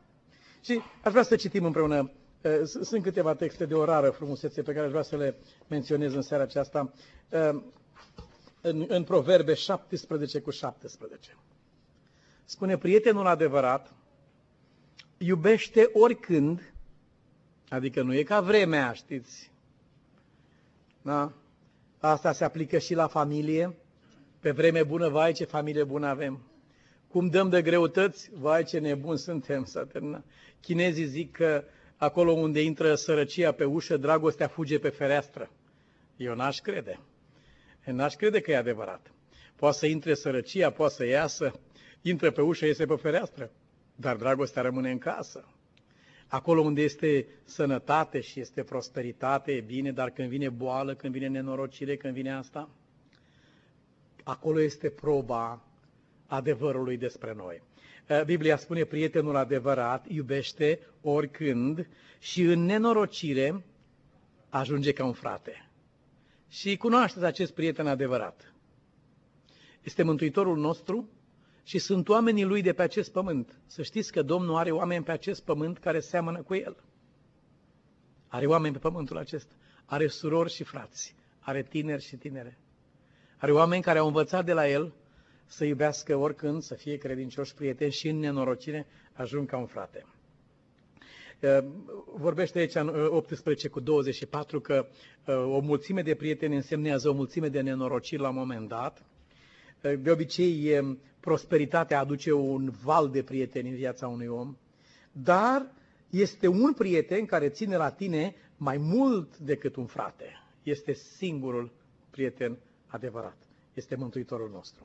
și 0.61 0.81
aș 1.03 1.11
vrea 1.11 1.23
să 1.23 1.35
citim 1.35 1.65
împreună 1.65 2.11
Sunt 2.63 3.03
câteva 3.03 3.35
texte 3.35 3.65
de 3.65 3.73
o 3.73 3.83
rară 3.85 4.09
frumusețe 4.09 4.61
pe 4.61 4.73
care 4.73 4.85
aș 4.85 4.91
vrea 4.91 5.01
să 5.03 5.15
le 5.17 5.35
menționez 5.67 6.13
în 6.13 6.21
seara 6.21 6.43
aceasta. 6.43 6.93
În, 8.61 8.85
în 8.87 9.03
Proverbe 9.03 9.53
17 9.53 10.39
cu 10.39 10.49
17. 10.49 11.37
Spune, 12.45 12.77
prietenul 12.77 13.27
adevărat 13.27 13.93
iubește 15.17 15.89
oricând, 15.93 16.73
adică 17.69 18.01
nu 18.01 18.13
e 18.13 18.23
ca 18.23 18.41
vremea, 18.41 18.93
știți? 18.93 19.51
Da? 21.01 21.31
Asta 21.99 22.31
se 22.31 22.43
aplică 22.43 22.77
și 22.77 22.93
la 22.93 23.07
familie. 23.07 23.75
Pe 24.39 24.51
vreme 24.51 24.83
bună, 24.83 25.09
vai 25.09 25.31
ce 25.31 25.45
familie 25.45 25.83
bună 25.83 26.07
avem. 26.07 26.39
Cum 27.07 27.27
dăm 27.27 27.49
de 27.49 27.61
greutăți, 27.61 28.29
vai 28.33 28.63
ce 28.63 28.79
nebuni 28.79 29.17
suntem, 29.17 29.65
să 29.65 29.85
termina. 29.85 30.23
Chinezii 30.61 31.05
zic 31.05 31.31
că 31.31 31.63
acolo 31.97 32.31
unde 32.31 32.61
intră 32.61 32.95
sărăcia 32.95 33.51
pe 33.51 33.63
ușă, 33.63 33.97
dragostea 33.97 34.47
fuge 34.47 34.79
pe 34.79 34.89
fereastră. 34.89 35.49
Eu 36.17 36.35
n-aș 36.35 36.59
crede. 36.59 36.99
N-aș 37.85 38.15
crede 38.15 38.39
că 38.41 38.51
e 38.51 38.57
adevărat. 38.57 39.11
Poate 39.55 39.77
să 39.77 39.85
intre 39.85 40.13
sărăcia, 40.13 40.69
poate 40.69 40.93
să 40.93 41.05
iasă, 41.05 41.53
intră 42.03 42.31
pe 42.31 42.41
ușă, 42.41 42.65
iese 42.65 42.85
pe 42.85 42.95
fereastră, 42.95 43.51
dar 43.95 44.15
dragostea 44.15 44.61
rămâne 44.61 44.91
în 44.91 44.97
casă. 44.97 45.47
Acolo 46.27 46.61
unde 46.61 46.81
este 46.81 47.27
sănătate 47.43 48.19
și 48.19 48.39
este 48.39 48.63
prosperitate, 48.63 49.51
e 49.51 49.61
bine, 49.61 49.91
dar 49.91 50.09
când 50.09 50.29
vine 50.29 50.49
boală, 50.49 50.95
când 50.95 51.13
vine 51.13 51.27
nenorocire, 51.27 51.97
când 51.97 52.13
vine 52.13 52.33
asta, 52.33 52.69
acolo 54.23 54.61
este 54.61 54.89
proba 54.89 55.61
adevărului 56.27 56.97
despre 56.97 57.33
noi. 57.33 57.61
Eh, 58.07 58.23
Biblia 58.25 58.57
spune, 58.57 58.83
prietenul 58.83 59.35
adevărat 59.35 60.09
iubește 60.09 60.79
oricând 61.01 61.87
și 62.19 62.41
în 62.41 62.65
nenorocire 62.65 63.63
ajunge 64.49 64.91
ca 64.91 65.05
un 65.05 65.13
frate. 65.13 65.69
Și 66.49 66.77
cunoașteți 66.77 67.25
acest 67.25 67.53
prieten 67.53 67.87
adevărat. 67.87 68.53
Este 69.81 70.03
Mântuitorul 70.03 70.57
nostru 70.57 71.09
și 71.63 71.79
sunt 71.79 72.09
oamenii 72.09 72.43
lui 72.43 72.61
de 72.61 72.73
pe 72.73 72.81
acest 72.81 73.11
pământ. 73.11 73.59
Să 73.65 73.81
știți 73.81 74.11
că 74.11 74.21
Domnul 74.21 74.55
are 74.55 74.71
oameni 74.71 75.03
pe 75.03 75.11
acest 75.11 75.43
pământ 75.43 75.77
care 75.77 75.99
seamănă 75.99 76.41
cu 76.41 76.55
El. 76.55 76.75
Are 78.27 78.45
oameni 78.45 78.73
pe 78.73 78.79
pământul 78.79 79.17
acesta. 79.17 79.53
Are 79.85 80.07
surori 80.07 80.51
și 80.51 80.63
frați. 80.63 81.15
Are 81.39 81.63
tineri 81.63 82.03
și 82.03 82.15
tinere. 82.15 82.57
Are 83.37 83.51
oameni 83.51 83.81
care 83.83 83.99
au 83.99 84.07
învățat 84.07 84.45
de 84.45 84.53
la 84.53 84.69
El 84.69 84.93
să 85.45 85.65
iubească 85.65 86.15
oricând, 86.15 86.61
să 86.61 86.73
fie 86.75 86.97
credincioși 86.97 87.53
prieteni 87.53 87.91
și 87.91 88.07
în 88.09 88.19
nenorocire 88.19 88.87
ajung 89.13 89.49
ca 89.49 89.57
un 89.57 89.65
frate. 89.65 90.05
Vorbește 92.05 92.59
aici 92.59 92.75
în 92.75 92.87
18 93.09 93.67
cu 93.67 93.79
24 93.79 94.59
că 94.59 94.87
o 95.27 95.59
mulțime 95.59 96.01
de 96.01 96.15
prieteni 96.15 96.55
însemnează 96.55 97.09
o 97.09 97.13
mulțime 97.13 97.47
de 97.47 97.61
nenorociri 97.61 98.21
la 98.21 98.29
un 98.29 98.35
moment 98.35 98.67
dat. 98.67 99.05
De 99.99 100.11
obicei, 100.11 100.81
prosperitatea 101.19 101.99
aduce 101.99 102.31
un 102.31 102.71
val 102.83 103.09
de 103.09 103.23
prieteni 103.23 103.69
în 103.69 103.75
viața 103.75 104.07
unui 104.07 104.27
om, 104.27 104.55
dar 105.11 105.71
este 106.09 106.47
un 106.47 106.73
prieten 106.73 107.25
care 107.25 107.49
ține 107.49 107.77
la 107.77 107.89
tine 107.91 108.35
mai 108.57 108.77
mult 108.77 109.37
decât 109.37 109.75
un 109.75 109.85
frate. 109.85 110.25
Este 110.63 110.93
singurul 110.93 111.71
prieten 112.09 112.57
adevărat. 112.87 113.37
Este 113.73 113.95
Mântuitorul 113.95 114.49
nostru. 114.53 114.83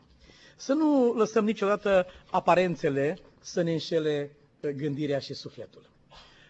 Să 0.57 0.73
nu 0.73 1.13
lăsăm 1.15 1.45
niciodată 1.45 2.07
aparențele 2.31 3.19
să 3.41 3.63
ne 3.63 3.73
înșele 3.73 4.31
uh, 4.61 4.71
gândirea 4.71 5.19
și 5.19 5.35
sufletul. 5.35 5.91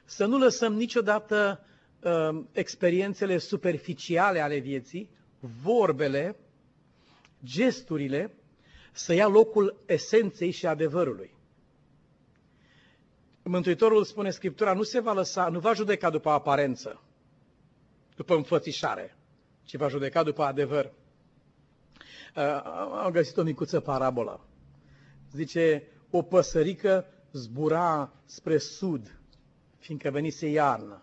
Să 0.05 0.27
nu 0.27 0.39
lăsăm 0.39 0.73
niciodată 0.75 1.61
uh, 2.03 2.41
experiențele 2.53 3.39
superficiale 3.39 4.41
ale 4.41 4.59
vieții, 4.59 5.11
vorbele, 5.63 6.37
gesturile, 7.44 8.35
să 8.92 9.12
ia 9.14 9.27
locul 9.27 9.83
esenței 9.87 10.51
și 10.51 10.66
adevărului. 10.66 11.37
Mântuitorul 13.42 14.05
spune 14.05 14.31
Scriptura, 14.31 14.72
nu 14.72 14.83
se 14.83 15.01
va 15.01 15.12
lăsa, 15.12 15.48
nu 15.48 15.59
va 15.59 15.72
judeca 15.72 16.11
după 16.11 16.31
aparență, 16.31 17.03
după 18.16 18.35
înfățișare, 18.35 19.16
ci 19.62 19.77
va 19.77 19.88
judeca 19.88 20.22
după 20.22 20.42
adevăr. 20.42 20.92
Uh, 22.37 22.62
am 23.05 23.11
găsit 23.11 23.37
o 23.37 23.42
micuță 23.42 23.81
parabolă. 23.81 24.40
Zice, 25.33 25.83
o 26.11 26.22
păsărică 26.22 27.07
zbura 27.33 28.12
spre 28.24 28.59
sud, 28.59 29.20
fiindcă 29.79 30.11
venise 30.11 30.48
iarnă. 30.48 31.03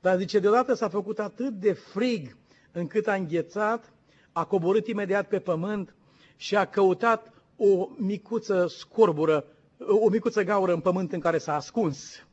Dar 0.00 0.18
zice, 0.18 0.38
deodată 0.38 0.74
s-a 0.74 0.88
făcut 0.88 1.18
atât 1.18 1.52
de 1.52 1.72
frig 1.72 2.36
încât 2.72 3.06
a 3.06 3.14
înghețat, 3.14 3.91
a 4.32 4.44
coborât 4.44 4.86
imediat 4.86 5.28
pe 5.28 5.38
pământ 5.38 5.94
și 6.36 6.56
a 6.56 6.64
căutat 6.64 7.32
o 7.56 7.88
micuță 7.96 8.66
scorbură, 8.66 9.44
o 9.78 10.08
micuță 10.08 10.42
gaură 10.42 10.72
în 10.72 10.80
pământ 10.80 11.12
în 11.12 11.20
care 11.20 11.38
s-a 11.38 11.54
ascuns. 11.54 12.26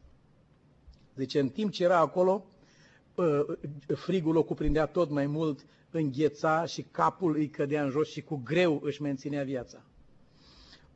Zice, 1.15 1.39
în 1.39 1.49
timp 1.49 1.71
ce 1.71 1.83
era 1.83 1.97
acolo, 1.97 2.45
frigul 3.95 4.35
o 4.35 4.43
cuprindea 4.43 4.85
tot 4.85 5.09
mai 5.09 5.25
mult, 5.25 5.65
îngheța 5.91 6.65
și 6.65 6.81
capul 6.81 7.35
îi 7.35 7.49
cădea 7.49 7.83
în 7.83 7.89
jos 7.89 8.09
și 8.09 8.21
cu 8.21 8.41
greu 8.43 8.79
își 8.83 9.01
menținea 9.01 9.43
viața. 9.43 9.81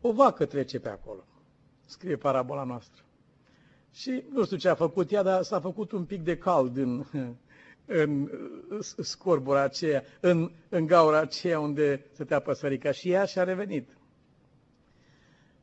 O 0.01 0.11
vacă 0.11 0.45
trece 0.45 0.79
pe 0.79 0.89
acolo, 0.89 1.25
scrie 1.85 2.15
parabola 2.15 2.63
noastră. 2.63 3.03
Și 3.91 4.23
nu 4.31 4.45
știu 4.45 4.57
ce 4.57 4.69
a 4.69 4.75
făcut 4.75 5.11
ea, 5.11 5.23
dar 5.23 5.43
s-a 5.43 5.59
făcut 5.59 5.91
un 5.91 6.03
pic 6.05 6.21
de 6.21 6.37
cald 6.37 6.77
în, 6.77 7.05
în 7.95 8.29
scorbura 8.99 9.61
aceea, 9.61 10.03
în, 10.19 10.51
în 10.69 10.85
gaura 10.85 11.19
aceea 11.19 11.59
unde 11.59 12.05
stătea 12.13 12.39
păsărica 12.39 12.91
și 12.91 13.09
ea 13.11 13.25
și-a 13.25 13.43
revenit. 13.43 13.89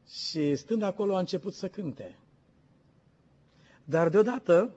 Și 0.09 0.57
stând 0.57 0.83
acolo 0.83 1.15
a 1.17 1.19
început 1.19 1.55
să 1.55 1.69
cânte. 1.69 2.19
Dar 3.85 4.09
deodată 4.09 4.75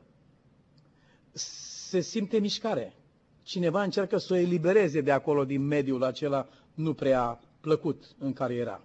se 1.33 1.99
simte 1.99 2.39
mișcare. 2.39 2.93
Cineva 3.43 3.83
încearcă 3.83 4.17
să 4.17 4.33
o 4.33 4.37
elibereze 4.37 5.01
de 5.01 5.11
acolo, 5.11 5.45
din 5.45 5.61
mediul 5.61 6.03
acela 6.03 6.47
nu 6.73 6.93
prea 6.93 7.39
plăcut 7.61 8.15
în 8.19 8.33
care 8.33 8.53
era. 8.53 8.81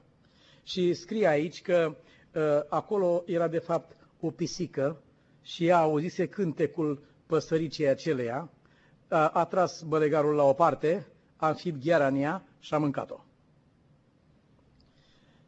Și 0.62 0.94
scrie 0.94 1.26
aici 1.26 1.62
că 1.62 1.96
uh, 2.35 2.42
acolo 2.68 3.22
era 3.26 3.48
de 3.48 3.59
fapt 3.59 3.96
o 4.20 4.31
pisică 4.31 5.02
și 5.42 5.66
ea 5.66 5.78
auzise 5.78 6.26
cântecul 6.28 7.02
păsăricii 7.26 7.87
aceleia, 7.88 8.50
a, 9.09 9.29
a 9.29 9.44
tras 9.44 9.83
bălegarul 9.83 10.35
la 10.35 10.42
o 10.42 10.53
parte, 10.53 11.07
a 11.37 11.49
înfipt 11.49 11.85
gheara 11.85 12.07
în 12.07 12.16
ea 12.16 12.42
și 12.61 12.75
a 12.75 12.79
mâncat-o. 12.79 13.21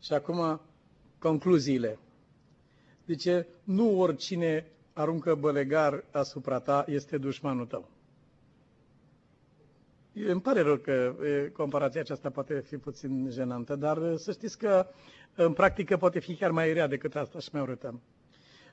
Și 0.03 0.13
acum 0.13 0.61
concluziile. 1.19 1.99
Zice, 3.07 3.47
nu 3.65 4.01
oricine 4.01 4.67
aruncă 4.93 5.35
bălegar 5.35 6.05
asupra 6.11 6.59
ta 6.59 6.85
este 6.89 7.19
dușmanul 7.19 7.67
tău. 7.67 7.89
Îmi 10.15 10.41
pare 10.41 10.61
rău 10.61 10.77
că 10.77 11.15
comparația 11.53 12.01
aceasta 12.01 12.31
poate 12.31 12.61
fi 12.61 12.77
puțin 12.77 13.29
jenantă, 13.31 13.77
dar 13.77 14.17
să 14.17 14.33
știți 14.33 14.59
că 14.59 14.87
în 15.35 15.53
practică 15.53 15.97
poate 15.97 16.19
fi 16.19 16.35
chiar 16.35 16.51
mai 16.51 16.73
rea 16.73 16.87
decât 16.87 17.15
asta 17.17 17.39
și 17.39 17.49
mai 17.53 17.63
urâtă. 17.63 18.01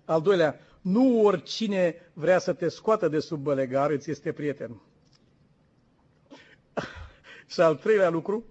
Al 0.08 0.22
doilea, 0.22 0.60
nu 0.82 1.22
oricine 1.24 1.96
vrea 2.14 2.40
să 2.40 2.54
te 2.54 2.68
scoată 2.68 3.08
de 3.08 3.20
sub 3.20 3.40
bălegar 3.42 3.90
îți 3.92 4.12
este 4.12 4.32
prieten. 4.32 4.82
Și 7.48 7.62
al 7.62 7.76
treilea 7.76 8.10
lucru, 8.10 8.46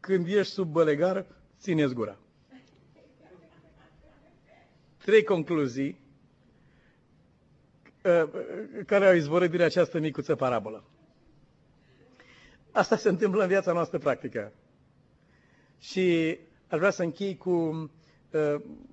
când 0.00 0.26
ești 0.26 0.52
sub 0.52 0.68
bălegar, 0.72 1.26
țineți 1.58 1.94
gura. 1.94 2.18
Trei 5.04 5.22
concluzii 5.24 6.00
uh, 8.04 8.28
care 8.86 9.06
au 9.06 9.14
izvorât 9.14 9.50
din 9.50 9.60
această 9.60 9.98
micuță 9.98 10.34
parabolă. 10.34 10.84
Asta 12.70 12.96
se 12.96 13.08
întâmplă 13.08 13.42
în 13.42 13.48
viața 13.48 13.72
noastră 13.72 13.98
practică. 13.98 14.52
Și 15.78 16.38
aș 16.68 16.78
vrea 16.78 16.90
să 16.90 17.02
închei 17.02 17.36
cu 17.36 17.50
uh, 17.50 17.90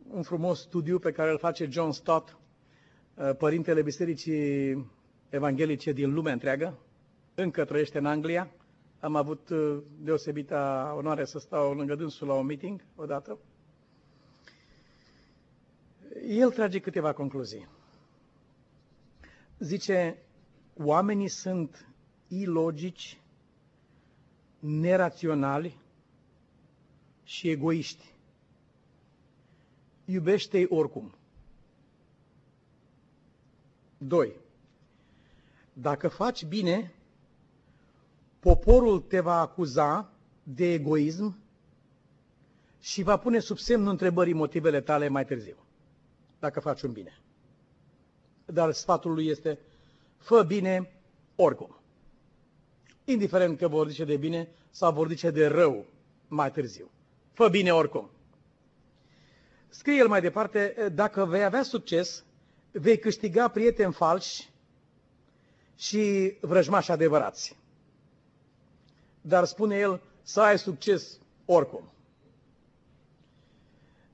un 0.10 0.22
frumos 0.22 0.60
studiu 0.62 1.00
pe 1.00 1.12
care 1.12 1.32
îl 1.32 1.38
face 1.38 1.68
John 1.70 1.92
Stott, 1.92 2.38
uh, 3.16 3.36
părintele 3.38 3.82
Bisericii 3.82 4.86
Evanghelice 5.30 5.92
din 5.92 6.14
lumea 6.14 6.34
întreagă, 6.34 6.80
încă 7.36 7.66
trăiește 7.66 7.98
în 7.98 8.06
Anglia. 8.06 8.52
Am 9.00 9.16
avut 9.16 9.50
uh, 9.50 9.78
deosebita 10.00 10.94
onoare 10.98 11.26
să 11.26 11.40
stau 11.40 11.74
lângă 11.74 11.96
dânsul 11.96 12.28
la 12.28 12.34
un 12.34 12.46
meeting 12.46 12.82
odată. 12.96 13.38
El 16.28 16.52
trage 16.52 16.80
câteva 16.80 17.14
concluzii. 17.14 17.68
Zice, 19.60 20.18
oamenii 20.78 21.28
sunt 21.28 21.88
ilogici, 22.28 23.18
neraționali 24.60 25.78
și 27.24 27.50
egoiști 27.50 28.13
iubește-i 30.06 30.66
oricum. 30.70 31.14
2. 33.98 34.34
Dacă 35.74 36.08
faci 36.08 36.46
bine, 36.46 36.94
poporul 38.40 39.00
te 39.00 39.20
va 39.20 39.40
acuza 39.40 40.10
de 40.44 40.72
egoism 40.74 41.38
și 42.80 43.04
va 43.04 43.18
pune 43.18 43.40
sub 43.40 43.58
semnul 43.58 43.92
întrebării 43.92 44.34
motivele 44.34 44.82
tale 44.82 45.08
mai 45.08 45.26
târziu, 45.26 45.56
dacă 46.40 46.60
faci 46.60 46.82
un 46.82 46.92
bine. 46.92 47.20
Dar 48.46 48.72
sfatul 48.72 49.14
lui 49.14 49.28
este, 49.28 49.60
fă 50.18 50.44
bine 50.48 50.92
oricum. 51.36 51.76
Indiferent 53.06 53.58
că 53.58 53.68
vor 53.68 53.90
zice 53.90 54.06
de 54.06 54.18
bine 54.18 54.50
sau 54.70 54.94
vor 54.94 55.08
zice 55.08 55.30
de 55.32 55.48
rău 55.48 55.86
mai 56.28 56.52
târziu. 56.52 56.90
Fă 57.34 57.48
bine 57.48 57.74
oricum. 57.74 58.10
Scrie 59.74 59.98
el 59.98 60.08
mai 60.08 60.22
departe, 60.22 60.92
dacă 60.94 61.26
vei 61.26 61.44
avea 61.44 61.64
succes, 61.64 62.24
vei 62.72 63.00
câștiga 63.00 63.48
prieteni 63.48 63.94
falși 63.94 64.50
și 65.76 66.34
vrăjmași 66.42 66.92
adevărați. 66.92 67.58
Dar 69.22 69.46
spune 69.46 69.78
el 69.78 70.02
să 70.22 70.42
ai 70.42 70.60
succes 70.60 71.18
oricum. 71.46 71.92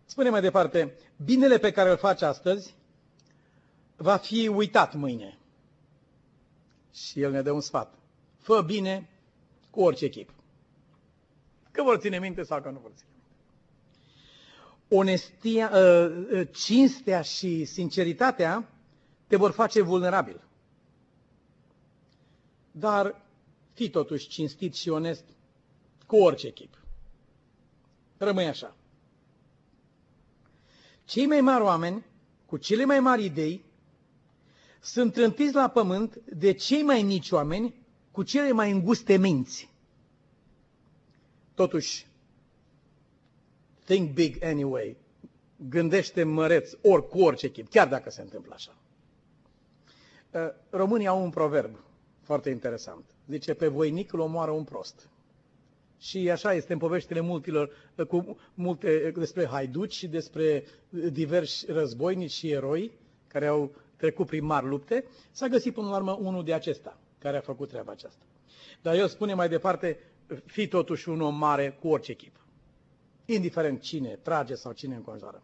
Spune 0.06 0.30
mai 0.30 0.42
departe, 0.42 0.94
binele 1.26 1.58
pe 1.58 1.72
care 1.72 1.90
îl 1.90 1.98
faci 1.98 2.22
astăzi 2.22 2.76
va 3.96 4.18
fi 4.18 4.48
uitat 4.48 4.94
mâine. 4.94 5.38
Și 6.94 7.22
el 7.22 7.32
ne 7.32 7.42
dă 7.42 7.52
un 7.52 7.62
sfat. 7.62 7.94
Fă 8.38 8.62
bine 8.62 9.10
cu 9.70 9.82
orice 9.82 10.10
chip. 10.10 10.30
Că 11.72 11.84
vor 11.84 11.98
ține 11.98 12.20
minte 12.20 12.44
sau 12.44 12.62
că 12.62 12.70
nu 12.70 12.80
vor 12.80 12.92
ține 12.96 13.09
onestia, 14.90 15.72
ă, 15.74 16.12
ă, 16.34 16.44
cinstea 16.44 17.22
și 17.22 17.66
sinceritatea 17.66 18.70
te 19.28 19.36
vor 19.36 19.52
face 19.52 19.82
vulnerabil. 19.82 20.42
Dar 22.72 23.22
fii 23.74 23.90
totuși 23.90 24.28
cinstit 24.28 24.74
și 24.76 24.90
onest 24.90 25.24
cu 26.06 26.16
orice 26.16 26.52
chip. 26.52 26.78
Rămâi 28.18 28.48
așa. 28.48 28.76
Cei 31.06 31.26
mai 31.26 31.42
mari 31.42 31.64
oameni, 31.64 32.06
cu 32.46 32.58
cele 32.58 32.86
mai 32.86 33.00
mari 33.00 33.24
idei, 33.26 33.66
sunt 34.80 35.14
trântiți 35.14 35.54
la 35.54 35.68
pământ 35.68 36.16
de 36.16 36.54
cei 36.54 36.82
mai 36.82 37.02
mici 37.04 37.32
oameni 37.32 37.74
cu 38.12 38.24
cele 38.24 38.52
mai 38.52 38.72
înguste 38.72 39.18
minți. 39.18 39.70
Totuși, 41.54 42.08
Think 43.90 44.14
big 44.14 44.44
anyway. 44.44 44.98
Gândește 45.70 46.24
măreț 46.24 46.72
ori 46.82 47.08
cu 47.08 47.22
orice 47.22 47.52
chip, 47.52 47.70
chiar 47.70 47.88
dacă 47.88 48.10
se 48.10 48.22
întâmplă 48.22 48.54
așa. 48.54 48.76
Uh, 50.32 50.40
românii 50.70 51.08
au 51.08 51.24
un 51.24 51.30
proverb 51.30 51.76
foarte 52.22 52.50
interesant. 52.50 53.04
Zice, 53.28 53.54
pe 53.54 53.68
voinic 53.68 54.14
îl 54.14 54.20
omoară 54.20 54.52
un 54.52 54.64
prost. 54.64 55.10
Și 55.98 56.30
așa 56.32 56.54
este 56.54 56.74
în 56.74 56.80
poveștile 56.80 57.20
multilor, 57.20 57.72
uh, 57.96 58.06
cu 58.06 58.38
multe 58.54 59.04
uh, 59.08 59.14
despre 59.14 59.46
haiduci 59.46 59.94
și 59.94 60.08
despre 60.08 60.64
diversi 61.12 61.72
războinici 61.72 62.32
și 62.32 62.50
eroi 62.52 62.92
care 63.28 63.48
au 63.48 63.72
trecut 63.96 64.26
prin 64.28 64.46
mari 64.46 64.66
lupte, 64.68 65.06
s-a 65.32 65.48
găsit 65.48 65.74
până 65.74 65.90
la 65.90 65.96
urmă 65.96 66.18
unul 66.22 66.44
de 66.44 66.54
acesta 66.54 66.98
care 67.20 67.38
a 67.38 67.42
făcut 67.42 67.70
treaba 67.70 67.92
aceasta. 67.92 68.24
Dar 68.82 68.96
el 68.96 69.08
spune 69.08 69.34
mai 69.34 69.50
departe, 69.50 70.00
fii 70.46 70.68
totuși 70.68 71.10
un 71.10 71.22
om 71.22 71.36
mare 71.36 71.78
cu 71.82 71.88
orice 71.88 72.14
chip 72.14 72.40
indiferent 73.34 73.82
cine 73.82 74.20
trage 74.22 74.56
sau 74.56 74.72
cine 74.72 74.96
înconjoară. 74.96 75.42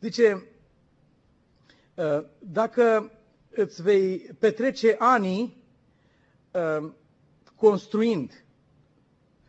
Zice, 0.00 0.46
ă, 1.98 2.24
dacă 2.38 3.12
îți 3.50 3.82
vei 3.82 4.18
petrece 4.18 4.96
anii 4.98 5.64
ă, 6.54 6.94
construind, 7.56 8.44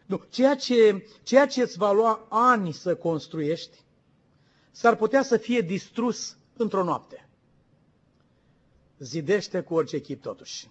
nu, 0.06 0.22
ceea 0.30 0.56
ce, 0.56 1.06
ceea 1.24 1.48
ce 1.48 1.62
îți 1.62 1.78
va 1.78 1.92
lua 1.92 2.26
ani 2.30 2.72
să 2.74 2.96
construiești, 2.96 3.78
s-ar 4.72 4.96
putea 4.96 5.22
să 5.22 5.38
fie 5.38 5.62
distrus 5.62 6.38
într-o 6.58 6.84
noapte. 6.84 7.28
Zidește 8.98 9.62
cu 9.62 9.74
orice 9.74 10.00
chip 10.02 10.22
totuși. 10.22 10.70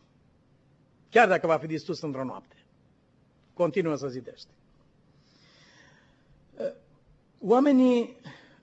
Chiar 1.10 1.28
dacă 1.28 1.46
va 1.46 1.58
fi 1.58 1.66
distrus 1.66 2.00
într-o 2.00 2.24
noapte. 2.24 2.56
Continuă 3.54 3.94
să 3.96 4.08
zidește. 4.08 4.50
Oamenii 7.40 8.16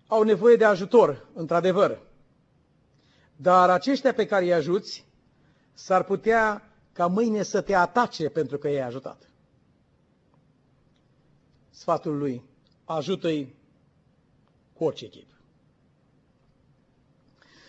au 0.07 0.23
nevoie 0.23 0.55
de 0.55 0.65
ajutor, 0.65 1.27
într-adevăr. 1.33 2.01
Dar 3.35 3.69
aceștia 3.69 4.13
pe 4.13 4.25
care 4.25 4.45
îi 4.45 4.53
ajuți 4.53 5.05
s-ar 5.73 6.03
putea 6.03 6.69
ca 6.93 7.07
mâine 7.07 7.43
să 7.43 7.61
te 7.61 7.73
atace 7.73 8.29
pentru 8.29 8.57
că 8.57 8.67
i-ai 8.69 8.85
ajutat. 8.87 9.29
Sfatul 11.69 12.17
lui, 12.17 12.43
ajută-i 12.85 13.55
cu 14.73 14.83
orice 14.83 15.07
chip. 15.07 15.27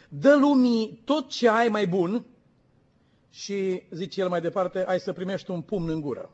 Dă 0.08 0.36
lumii 0.36 1.02
tot 1.04 1.28
ce 1.28 1.48
ai 1.48 1.68
mai 1.68 1.86
bun 1.86 2.24
și, 3.30 3.82
zice 3.90 4.20
el 4.20 4.28
mai 4.28 4.40
departe, 4.40 4.84
ai 4.86 5.00
să 5.00 5.12
primești 5.12 5.50
un 5.50 5.62
pumn 5.62 5.88
în 5.88 6.00
gură. 6.00 6.30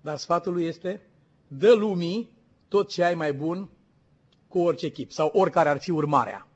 Dar 0.00 0.16
sfatul 0.16 0.52
lui 0.52 0.64
este, 0.66 1.00
dă 1.48 1.72
lumii 1.74 2.30
tot 2.68 2.88
ce 2.88 3.04
ai 3.04 3.14
mai 3.14 3.32
bun 3.32 3.68
cu 4.48 4.58
orice 4.58 4.88
chip 4.88 5.10
sau 5.12 5.30
oricare 5.34 5.68
ar 5.68 5.78
fi 5.78 5.90
urmarea. 5.90 6.48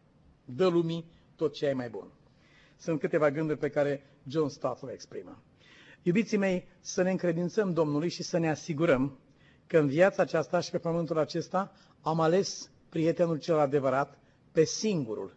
Dă 0.44 0.66
lumii 0.66 1.04
tot 1.36 1.52
ce 1.52 1.66
ai 1.66 1.74
mai 1.74 1.88
bun. 1.88 2.06
Sunt 2.76 3.00
câteva 3.00 3.30
gânduri 3.30 3.58
pe 3.58 3.70
care 3.70 4.02
John 4.26 4.48
Stott 4.48 4.82
le 4.84 4.92
exprimă. 4.92 5.42
Iubiții 6.02 6.36
mei, 6.36 6.66
să 6.80 7.02
ne 7.02 7.10
încredințăm 7.10 7.72
Domnului 7.72 8.08
și 8.08 8.22
să 8.22 8.38
ne 8.38 8.50
asigurăm 8.50 9.18
că 9.66 9.78
în 9.78 9.86
viața 9.86 10.22
aceasta 10.22 10.60
și 10.60 10.70
pe 10.70 10.78
pământul 10.78 11.18
acesta 11.18 11.72
am 12.00 12.20
ales 12.20 12.70
prietenul 12.88 13.38
cel 13.38 13.58
adevărat 13.58 14.18
pe 14.52 14.64
singurul, 14.64 15.36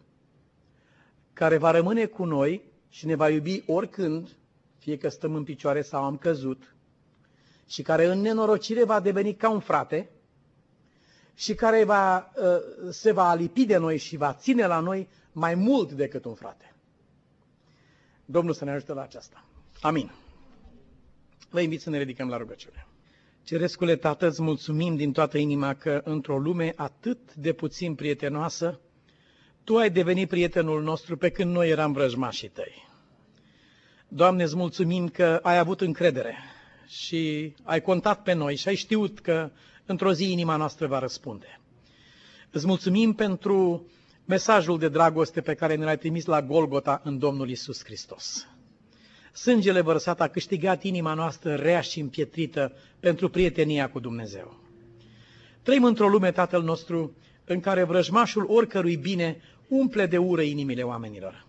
care 1.32 1.56
va 1.56 1.70
rămâne 1.70 2.06
cu 2.06 2.24
noi 2.24 2.62
și 2.88 3.06
ne 3.06 3.14
va 3.14 3.28
iubi 3.28 3.62
oricând, 3.66 4.36
fie 4.78 4.96
că 4.96 5.08
stăm 5.08 5.34
în 5.34 5.44
picioare 5.44 5.82
sau 5.82 6.04
am 6.04 6.16
căzut, 6.16 6.74
și 7.66 7.82
care 7.82 8.06
în 8.06 8.20
nenorocire 8.20 8.84
va 8.84 9.00
deveni 9.00 9.34
ca 9.34 9.50
un 9.50 9.60
frate, 9.60 10.10
și 11.34 11.54
care 11.54 11.84
va, 11.84 12.32
ă, 12.42 12.60
se 12.90 13.12
va 13.12 13.28
alipi 13.28 13.64
de 13.64 13.76
noi 13.76 13.98
și 13.98 14.16
va 14.16 14.34
ține 14.34 14.66
la 14.66 14.80
noi 14.80 15.08
mai 15.32 15.54
mult 15.54 15.92
decât 15.92 16.24
un 16.24 16.34
frate. 16.34 16.74
Domnul 18.24 18.54
să 18.54 18.64
ne 18.64 18.70
ajute 18.70 18.92
la 18.92 19.02
aceasta. 19.02 19.44
Amin. 19.80 20.12
Vă 21.50 21.60
invit 21.60 21.80
să 21.80 21.90
ne 21.90 21.98
ridicăm 21.98 22.28
la 22.28 22.36
rugăciune. 22.36 22.86
Cerescule 23.44 23.96
Tată, 23.96 24.26
îți 24.26 24.42
mulțumim 24.42 24.96
din 24.96 25.12
toată 25.12 25.38
inima 25.38 25.74
că 25.74 26.00
într-o 26.04 26.38
lume 26.38 26.72
atât 26.76 27.34
de 27.34 27.52
puțin 27.52 27.94
prietenoasă, 27.94 28.80
Tu 29.64 29.76
ai 29.76 29.90
devenit 29.90 30.28
prietenul 30.28 30.82
nostru 30.82 31.16
pe 31.16 31.30
când 31.30 31.52
noi 31.52 31.68
eram 31.68 31.92
vrăjmașii 31.92 32.48
Tăi. 32.48 32.88
Doamne, 34.08 34.42
îți 34.42 34.56
mulțumim 34.56 35.08
că 35.08 35.40
ai 35.42 35.58
avut 35.58 35.80
încredere 35.80 36.36
și 36.86 37.54
ai 37.62 37.82
contat 37.82 38.22
pe 38.22 38.32
noi 38.32 38.56
și 38.56 38.68
ai 38.68 38.74
știut 38.74 39.20
că 39.20 39.50
într-o 39.86 40.12
zi 40.12 40.30
inima 40.30 40.56
noastră 40.56 40.86
va 40.86 40.98
răspunde. 40.98 41.60
Îți 42.50 42.66
mulțumim 42.66 43.12
pentru 43.12 43.86
mesajul 44.24 44.78
de 44.78 44.88
dragoste 44.88 45.40
pe 45.40 45.54
care 45.54 45.74
ne 45.74 45.84
l-ai 45.84 45.98
trimis 45.98 46.24
la 46.24 46.42
Golgota 46.42 47.00
în 47.04 47.18
Domnul 47.18 47.50
Isus 47.50 47.84
Hristos. 47.84 48.46
Sângele 49.32 49.80
vărsat 49.80 50.20
a 50.20 50.28
câștigat 50.28 50.82
inima 50.82 51.14
noastră 51.14 51.54
rea 51.54 51.80
și 51.80 52.00
împietrită 52.00 52.72
pentru 53.00 53.28
prietenia 53.28 53.90
cu 53.90 54.00
Dumnezeu. 54.00 54.60
Trăim 55.62 55.84
într-o 55.84 56.08
lume, 56.08 56.32
Tatăl 56.32 56.62
nostru, 56.62 57.16
în 57.44 57.60
care 57.60 57.82
vrăjmașul 57.84 58.44
oricărui 58.48 58.96
bine 58.96 59.40
umple 59.68 60.06
de 60.06 60.18
ură 60.18 60.42
inimile 60.42 60.82
oamenilor. 60.82 61.46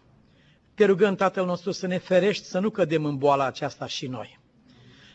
Te 0.74 0.86
rugăm, 0.86 1.16
Tatăl 1.16 1.46
nostru, 1.46 1.72
să 1.72 1.88
ne 1.88 1.98
ferești 1.98 2.46
să 2.46 2.60
nu 2.60 2.70
cădem 2.70 3.06
în 3.06 3.18
boala 3.18 3.46
aceasta 3.46 3.88
și 3.88 4.08
noi. 4.08 4.40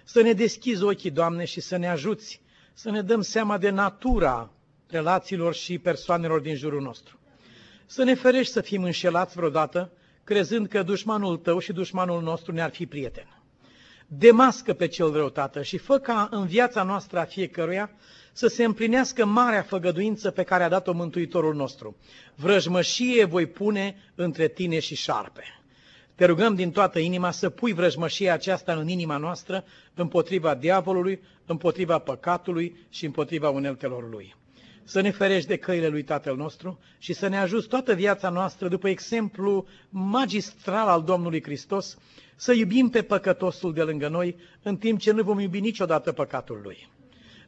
Să 0.05 0.23
ne 0.23 0.33
deschizi 0.33 0.83
ochii, 0.83 1.11
Doamne, 1.11 1.45
și 1.45 1.61
să 1.61 1.77
ne 1.77 1.89
ajuți 1.89 2.41
să 2.79 2.91
ne 2.91 3.03
dăm 3.03 3.21
seama 3.21 3.59
de 3.59 3.71
natura 3.71 4.51
relațiilor 4.89 5.55
și 5.55 5.79
persoanelor 5.79 6.41
din 6.41 6.55
jurul 6.55 6.81
nostru. 6.83 7.19
Să 7.87 8.05
ne 8.05 8.15
ferești 8.15 8.53
să 8.53 8.61
fim 8.61 8.83
înșelați 8.83 9.35
vreodată, 9.35 9.93
crezând 10.25 10.69
că 10.69 10.83
dușmanul 10.83 11.37
tău 11.37 11.59
și 11.59 11.73
dușmanul 11.73 12.23
nostru 12.23 12.53
ne-ar 12.53 12.71
fi 12.71 12.87
prieten. 12.87 13.43
Demască 14.07 14.73
pe 14.73 14.87
cel 14.87 15.13
rău, 15.13 15.29
Tată, 15.29 15.63
și 15.63 15.79
fă 15.79 15.99
ca 15.99 16.29
în 16.31 16.47
viața 16.47 16.83
noastră 16.83 17.19
a 17.19 17.25
fiecăruia 17.25 17.91
să 18.33 18.47
se 18.47 18.65
împlinească 18.65 19.25
marea 19.25 19.63
făgăduință 19.63 20.31
pe 20.31 20.43
care 20.43 20.63
a 20.63 20.69
dat-o 20.69 20.93
Mântuitorul 20.93 21.55
nostru. 21.55 21.97
Vrăjmășie 22.35 23.25
voi 23.25 23.47
pune 23.47 23.97
între 24.15 24.49
tine 24.49 24.79
și 24.79 24.95
șarpe. 24.95 25.43
Te 26.15 26.25
rugăm 26.25 26.55
din 26.55 26.71
toată 26.71 26.99
inima 26.99 27.31
să 27.31 27.51
pui 27.51 27.73
vrăjmășia 27.73 28.33
aceasta 28.33 28.73
în 28.73 28.89
inima 28.89 29.17
noastră 29.17 29.65
împotriva 29.95 30.55
diavolului, 30.55 31.21
împotriva 31.49 31.99
păcatului 31.99 32.87
și 32.89 33.05
împotriva 33.05 33.49
uneltelor 33.49 34.11
lui. 34.11 34.37
să 34.85 35.01
ne 35.01 35.11
ferești 35.11 35.49
de 35.49 35.57
căile 35.57 35.89
lui 35.89 36.03
Tatăl 36.03 36.37
nostru 36.37 36.79
și 36.99 37.13
să 37.13 37.29
ne 37.29 37.39
ajuți 37.39 37.69
toată 37.69 37.95
viața 37.95 38.29
noastră, 38.29 38.69
după 38.69 38.89
exemplu 38.89 39.67
magistral 39.89 40.89
al 40.89 41.03
Domnului 41.03 41.43
Hristos, 41.43 41.99
să 42.37 42.53
iubim 42.53 42.89
pe 42.89 43.03
păcătosul 43.03 43.73
de 43.73 43.83
lângă 43.83 44.09
noi, 44.09 44.37
în 44.63 44.77
timp 44.77 44.99
ce 44.99 45.13
nu 45.13 45.23
vom 45.23 45.39
iubi 45.39 45.61
niciodată 45.61 46.13
păcatul 46.13 46.61
lui. 46.63 46.89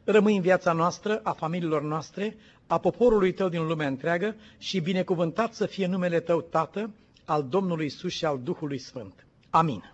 Rămâi 0.03 0.35
în 0.35 0.41
viața 0.41 0.73
noastră, 0.73 1.19
a 1.23 1.31
familiilor 1.31 1.81
noastre, 1.81 2.37
a 2.67 2.77
poporului 2.77 3.33
tău 3.33 3.49
din 3.49 3.67
lumea 3.67 3.87
întreagă 3.87 4.35
și 4.57 4.79
binecuvântat 4.79 5.53
să 5.53 5.65
fie 5.65 5.87
numele 5.87 6.19
tău, 6.19 6.41
Tată, 6.41 6.93
al 7.25 7.43
Domnului 7.49 7.85
Isus 7.85 8.11
și 8.11 8.25
al 8.25 8.39
Duhului 8.43 8.77
Sfânt. 8.77 9.25
Amin. 9.49 9.93